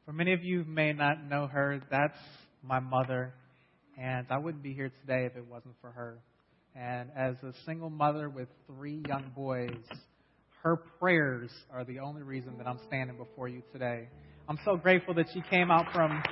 For 0.07 0.13
many 0.13 0.33
of 0.33 0.43
you 0.43 0.65
who 0.65 0.71
may 0.71 0.93
not 0.93 1.25
know 1.29 1.47
her, 1.47 1.81
that's 1.91 2.19
my 2.63 2.81
mother. 2.81 3.35
And 3.99 4.27
I 4.31 4.39
wouldn't 4.39 4.63
be 4.63 4.73
here 4.73 4.91
today 5.01 5.27
if 5.27 5.37
it 5.37 5.47
wasn't 5.47 5.75
for 5.81 5.91
her. 5.91 6.19
And 6.75 7.11
as 7.17 7.37
a 7.43 7.53
single 7.67 7.91
mother 7.91 8.29
with 8.29 8.49
three 8.67 9.03
young 9.07 9.31
boys, 9.35 9.77
her 10.63 10.77
prayers 10.77 11.51
are 11.73 11.85
the 11.85 11.99
only 11.99 12.23
reason 12.23 12.57
that 12.59 12.67
I'm 12.67 12.79
standing 12.87 13.17
before 13.17 13.49
you 13.49 13.63
today. 13.73 14.09
I'm 14.49 14.59
so 14.65 14.77
grateful 14.77 15.15
that 15.15 15.27
she 15.33 15.43
came 15.51 15.71
out 15.71 15.93
from. 15.93 16.23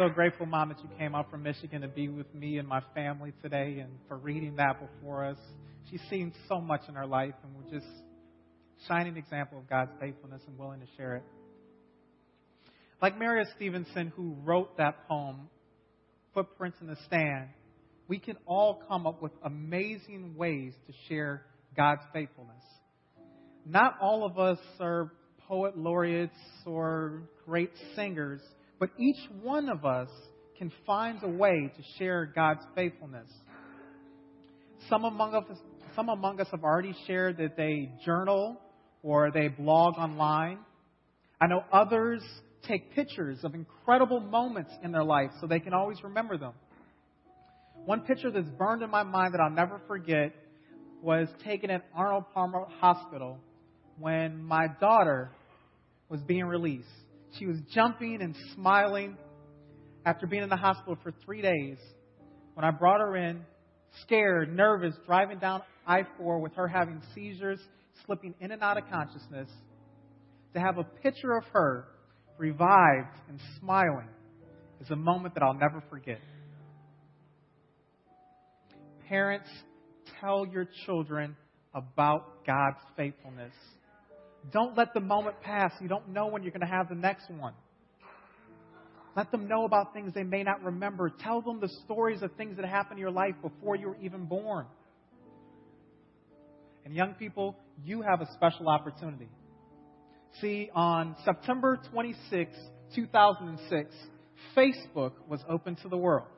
so 0.00 0.08
grateful, 0.08 0.46
Mom, 0.46 0.70
that 0.70 0.78
you 0.82 0.88
came 0.96 1.14
out 1.14 1.30
from 1.30 1.42
Michigan 1.42 1.82
to 1.82 1.88
be 1.88 2.08
with 2.08 2.32
me 2.34 2.56
and 2.56 2.66
my 2.66 2.80
family 2.94 3.34
today 3.42 3.80
and 3.80 3.90
for 4.08 4.16
reading 4.16 4.56
that 4.56 4.80
before 4.80 5.26
us. 5.26 5.36
She's 5.90 6.00
seen 6.08 6.32
so 6.48 6.60
much 6.60 6.82
in 6.88 6.94
her 6.94 7.06
life, 7.06 7.34
and 7.42 7.52
we're 7.56 7.70
just 7.70 7.90
shining 8.86 9.16
example 9.16 9.58
of 9.58 9.68
God's 9.68 9.90
faithfulness 10.00 10.40
and 10.46 10.56
willing 10.56 10.80
to 10.80 10.86
share 10.96 11.16
it. 11.16 11.24
Like 13.02 13.18
Mary 13.18 13.44
Stevenson, 13.56 14.12
who 14.14 14.36
wrote 14.44 14.76
that 14.76 15.08
poem, 15.08 15.48
footprints 16.32 16.78
in 16.80 16.86
the 16.86 16.96
stand, 17.06 17.48
we 18.06 18.18
can 18.18 18.36
all 18.46 18.82
come 18.88 19.06
up 19.06 19.20
with 19.22 19.32
amazing 19.42 20.34
ways 20.36 20.74
to 20.86 20.92
share 21.08 21.46
God's 21.76 22.02
faithfulness. 22.12 22.62
Not 23.66 23.96
all 24.00 24.24
of 24.24 24.38
us 24.38 24.58
are 24.80 25.12
poet 25.48 25.76
laureates 25.76 26.38
or 26.66 27.22
great 27.46 27.72
singers, 27.96 28.40
but 28.78 28.90
each 28.98 29.18
one 29.42 29.68
of 29.68 29.84
us 29.84 30.08
can 30.56 30.70
find 30.86 31.22
a 31.22 31.28
way 31.28 31.72
to 31.76 31.82
share 31.98 32.26
God's 32.26 32.62
faithfulness. 32.74 33.28
Some 34.88 35.04
among 35.04 35.34
us, 35.34 35.44
some 35.94 36.08
among 36.08 36.40
us 36.40 36.48
have 36.50 36.64
already 36.64 36.94
shared 37.06 37.38
that 37.38 37.56
they 37.56 37.90
journal 38.04 38.60
or 39.02 39.30
they 39.30 39.48
blog 39.48 39.94
online. 39.98 40.58
I 41.40 41.46
know 41.46 41.62
others 41.72 42.22
take 42.68 42.94
pictures 42.94 43.38
of 43.44 43.54
incredible 43.54 44.20
moments 44.20 44.70
in 44.82 44.92
their 44.92 45.04
life 45.04 45.30
so 45.40 45.46
they 45.46 45.60
can 45.60 45.72
always 45.72 46.02
remember 46.02 46.36
them. 46.36 46.52
One 47.84 48.02
picture 48.02 48.30
that's 48.30 48.48
burned 48.58 48.82
in 48.82 48.90
my 48.90 49.02
mind 49.02 49.34
that 49.34 49.40
I'll 49.40 49.50
never 49.50 49.80
forget 49.88 50.34
was 51.02 51.28
taken 51.44 51.70
at 51.70 51.86
Arnold 51.94 52.24
Palmer 52.34 52.66
Hospital 52.80 53.38
when 53.98 54.42
my 54.42 54.66
daughter 54.80 55.30
was 56.08 56.20
being 56.22 56.44
released. 56.44 56.88
She 57.38 57.46
was 57.46 57.56
jumping 57.72 58.20
and 58.20 58.36
smiling 58.54 59.16
after 60.04 60.26
being 60.26 60.42
in 60.42 60.48
the 60.48 60.56
hospital 60.56 60.98
for 61.02 61.12
three 61.24 61.40
days. 61.40 61.78
When 62.54 62.64
I 62.64 62.70
brought 62.70 63.00
her 63.00 63.16
in, 63.16 63.40
scared, 64.02 64.54
nervous, 64.54 64.94
driving 65.06 65.38
down 65.38 65.62
I 65.86 66.04
4 66.18 66.38
with 66.40 66.54
her 66.54 66.68
having 66.68 67.00
seizures, 67.14 67.60
slipping 68.06 68.34
in 68.40 68.52
and 68.52 68.62
out 68.62 68.78
of 68.78 68.84
consciousness, 68.90 69.48
to 70.54 70.60
have 70.60 70.78
a 70.78 70.84
picture 70.84 71.36
of 71.36 71.44
her 71.52 71.86
revived 72.38 73.18
and 73.28 73.40
smiling 73.60 74.08
is 74.80 74.90
a 74.90 74.96
moment 74.96 75.34
that 75.34 75.42
I'll 75.42 75.54
never 75.54 75.82
forget. 75.90 76.20
Parents, 79.08 79.48
tell 80.20 80.46
your 80.46 80.66
children 80.86 81.36
about 81.74 82.46
God's 82.46 82.78
faithfulness. 82.96 83.52
Don't 84.52 84.76
let 84.76 84.94
the 84.94 85.00
moment 85.00 85.40
pass. 85.42 85.72
You 85.80 85.88
don't 85.88 86.08
know 86.08 86.28
when 86.28 86.42
you're 86.42 86.52
going 86.52 86.66
to 86.66 86.74
have 86.74 86.88
the 86.88 86.94
next 86.94 87.28
one. 87.30 87.52
Let 89.16 89.30
them 89.32 89.48
know 89.48 89.64
about 89.64 89.92
things 89.92 90.14
they 90.14 90.22
may 90.22 90.42
not 90.42 90.62
remember. 90.62 91.10
Tell 91.10 91.42
them 91.42 91.60
the 91.60 91.68
stories 91.84 92.22
of 92.22 92.32
things 92.36 92.56
that 92.56 92.64
happened 92.64 92.98
in 92.98 93.02
your 93.02 93.10
life 93.10 93.34
before 93.42 93.76
you 93.76 93.88
were 93.88 93.96
even 94.00 94.24
born. 94.26 94.66
And 96.84 96.94
young 96.94 97.14
people, 97.14 97.56
you 97.84 98.02
have 98.02 98.20
a 98.20 98.32
special 98.34 98.68
opportunity. 98.68 99.28
See, 100.40 100.70
on 100.74 101.16
September 101.24 101.78
26, 101.92 102.52
2006, 102.94 103.94
Facebook 104.56 105.12
was 105.28 105.40
open 105.48 105.76
to 105.82 105.88
the 105.88 105.96
world. 105.96 106.28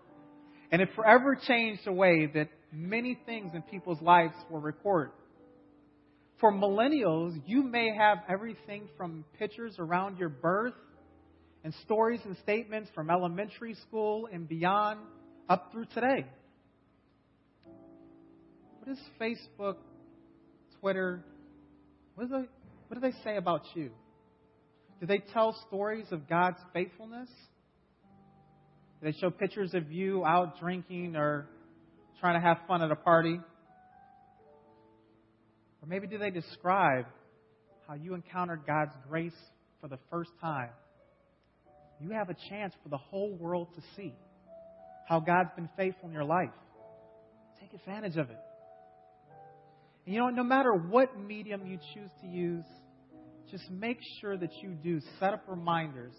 And 0.71 0.81
it 0.81 0.89
forever 0.97 1.39
changed 1.47 1.83
the 1.85 1.93
way 1.93 2.31
that 2.35 2.49
many 2.73 3.19
things 3.27 3.53
in 3.55 3.63
people's 3.63 4.01
lives 4.01 4.35
were 4.51 4.61
recorded. 4.61 5.13
For 6.41 6.51
millennials, 6.51 7.41
you 7.47 7.63
may 7.63 7.95
have 7.95 8.19
everything 8.29 8.89
from 8.97 9.25
pictures 9.39 9.77
around 9.79 10.19
your 10.19 10.31
birth 10.31 10.75
and 11.64 11.72
stories 11.85 12.20
and 12.25 12.37
statements 12.42 12.90
from 12.94 13.11
elementary 13.11 13.75
school 13.75 14.29
and 14.33 14.48
beyond 14.48 15.01
up 15.48 15.70
through 15.72 15.87
today. 15.87 16.27
What 18.81 18.90
is 18.90 18.98
Facebook, 19.20 19.77
Twitter, 20.81 21.22
what 22.14 22.25
is 22.25 22.31
it? 22.33 22.48
What 22.88 23.01
do 23.01 23.01
they 23.01 23.16
say 23.25 23.37
about 23.37 23.62
you? 23.75 23.90
Do 25.01 25.07
they 25.07 25.18
tell 25.18 25.57
stories 25.68 26.07
of 26.11 26.29
God's 26.29 26.59
faithfulness? 26.72 27.29
Do 29.01 29.11
they 29.11 29.18
show 29.18 29.31
pictures 29.31 29.75
of 29.75 29.90
you 29.90 30.25
out 30.25 30.61
drinking 30.61 31.16
or 31.16 31.48
trying 32.20 32.40
to 32.40 32.46
have 32.46 32.59
fun 32.68 32.83
at 32.83 32.90
a 32.90 32.96
party? 32.96 33.40
Or 35.81 35.88
maybe 35.88 36.07
do 36.07 36.18
they 36.18 36.31
describe 36.31 37.07
how 37.88 37.94
you 37.94 38.14
encountered 38.14 38.61
God's 38.66 38.92
grace 39.09 39.33
for 39.81 39.88
the 39.88 39.98
first 40.11 40.31
time? 40.40 40.70
You 42.03 42.11
have 42.11 42.31
a 42.31 42.37
chance 42.49 42.75
for 42.83 42.88
the 42.88 42.99
whole 42.99 43.33
world 43.33 43.69
to 43.77 43.83
see 43.97 44.12
how 45.09 45.21
God's 45.21 45.51
been 45.55 45.69
faithful 45.77 46.09
in 46.09 46.12
your 46.12 46.25
life. 46.25 46.51
Take 47.61 47.73
advantage 47.75 48.17
of 48.17 48.29
it. 48.29 48.38
And 50.05 50.15
you 50.15 50.21
know, 50.21 50.31
no 50.31 50.43
matter 50.43 50.73
what 50.73 51.17
medium 51.19 51.65
you 51.65 51.79
choose 51.95 52.11
to 52.23 52.27
use, 52.27 52.65
just 53.51 53.71
make 53.71 53.99
sure 54.21 54.37
that 54.37 54.51
you 54.62 54.71
do 54.71 55.01
set 55.21 55.33
up 55.33 55.45
reminders 55.47 56.15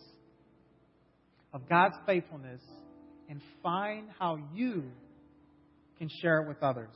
of 1.53 1.67
God's 1.67 1.95
faithfulness 2.05 2.61
and 3.29 3.41
find 3.61 4.07
how 4.17 4.37
you 4.53 4.85
can 5.97 6.07
share 6.21 6.41
it 6.41 6.47
with 6.47 6.61
others. 6.63 6.93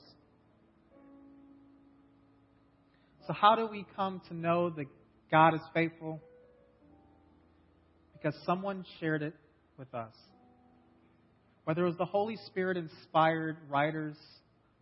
So, 3.28 3.34
how 3.34 3.56
do 3.56 3.68
we 3.68 3.86
come 3.96 4.22
to 4.30 4.34
know 4.34 4.70
that 4.70 4.86
God 5.30 5.56
is 5.56 5.62
faithful? 5.74 6.22
Because 8.22 8.40
someone 8.46 8.86
shared 9.00 9.22
it 9.22 9.34
with 9.78 9.94
us. 9.94 10.14
Whether 11.66 11.84
it 11.84 11.88
was 11.90 11.98
the 11.98 12.06
Holy 12.06 12.38
Spirit 12.48 12.78
inspired 12.78 13.58
writers 13.70 14.16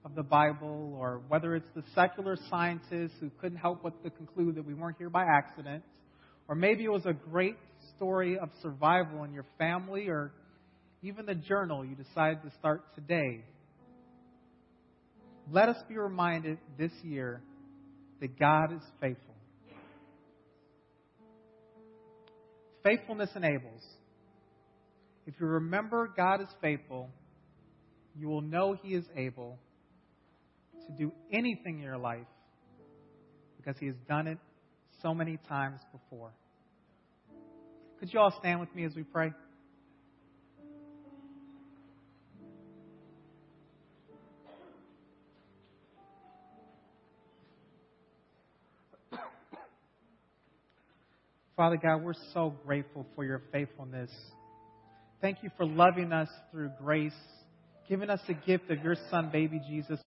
of 0.05 0.13
the 0.13 0.23
Bible, 0.23 0.95
or 0.99 1.21
whether 1.27 1.55
it's 1.55 1.67
the 1.75 1.83
secular 1.95 2.37
scientists 2.49 3.13
who 3.19 3.31
couldn't 3.41 3.57
help 3.57 3.81
but 3.81 4.03
to 4.03 4.11
conclude 4.11 4.55
that 4.55 4.65
we 4.65 4.75
weren't 4.75 4.97
here 4.97 5.09
by 5.09 5.25
accident, 5.25 5.83
or 6.47 6.55
maybe 6.55 6.83
it 6.83 6.91
was 6.91 7.05
a 7.07 7.13
great 7.13 7.57
story 7.95 8.37
of 8.37 8.49
survival 8.61 9.23
in 9.23 9.33
your 9.33 9.45
family, 9.57 10.07
or 10.07 10.31
even 11.01 11.25
the 11.25 11.35
journal 11.35 11.83
you 11.83 11.95
decided 11.95 12.41
to 12.43 12.51
start 12.59 12.83
today. 12.93 13.43
Let 15.51 15.69
us 15.69 15.77
be 15.89 15.97
reminded 15.97 16.59
this 16.77 16.91
year 17.03 17.41
that 18.21 18.39
God 18.39 18.73
is 18.73 18.81
faithful. 19.01 19.34
Faithfulness 22.85 23.31
enables. 23.35 23.81
If 25.25 25.33
you 25.39 25.47
remember 25.47 26.13
God 26.15 26.39
is 26.39 26.47
faithful, 26.61 27.09
you 28.15 28.27
will 28.27 28.41
know 28.41 28.77
He 28.79 28.93
is 28.93 29.05
able 29.15 29.57
to 30.85 30.93
do 30.95 31.11
anything 31.33 31.79
in 31.79 31.83
your 31.83 31.97
life 31.97 32.27
because 33.57 33.75
He 33.79 33.87
has 33.87 33.95
done 34.07 34.27
it 34.27 34.37
so 35.01 35.15
many 35.15 35.39
times 35.49 35.79
before. 35.91 36.31
Could 37.99 38.13
you 38.13 38.19
all 38.19 38.35
stand 38.39 38.59
with 38.59 38.73
me 38.75 38.85
as 38.85 38.95
we 38.95 39.01
pray? 39.01 39.33
Father 51.55 51.77
God, 51.77 52.03
we're 52.03 52.13
so 52.33 52.53
grateful 52.65 53.05
for 53.15 53.23
your 53.23 53.41
faithfulness. 53.53 54.11
Thank 55.21 55.37
you 55.41 55.49
for 55.55 55.65
loving 55.65 56.11
us 56.11 56.27
through 56.51 56.71
grace, 56.83 57.13
giving 57.87 58.09
us 58.09 58.19
the 58.27 58.33
gift 58.33 58.69
of 58.69 58.83
your 58.83 58.97
Son, 59.09 59.29
baby 59.31 59.61
Jesus. 59.65 59.99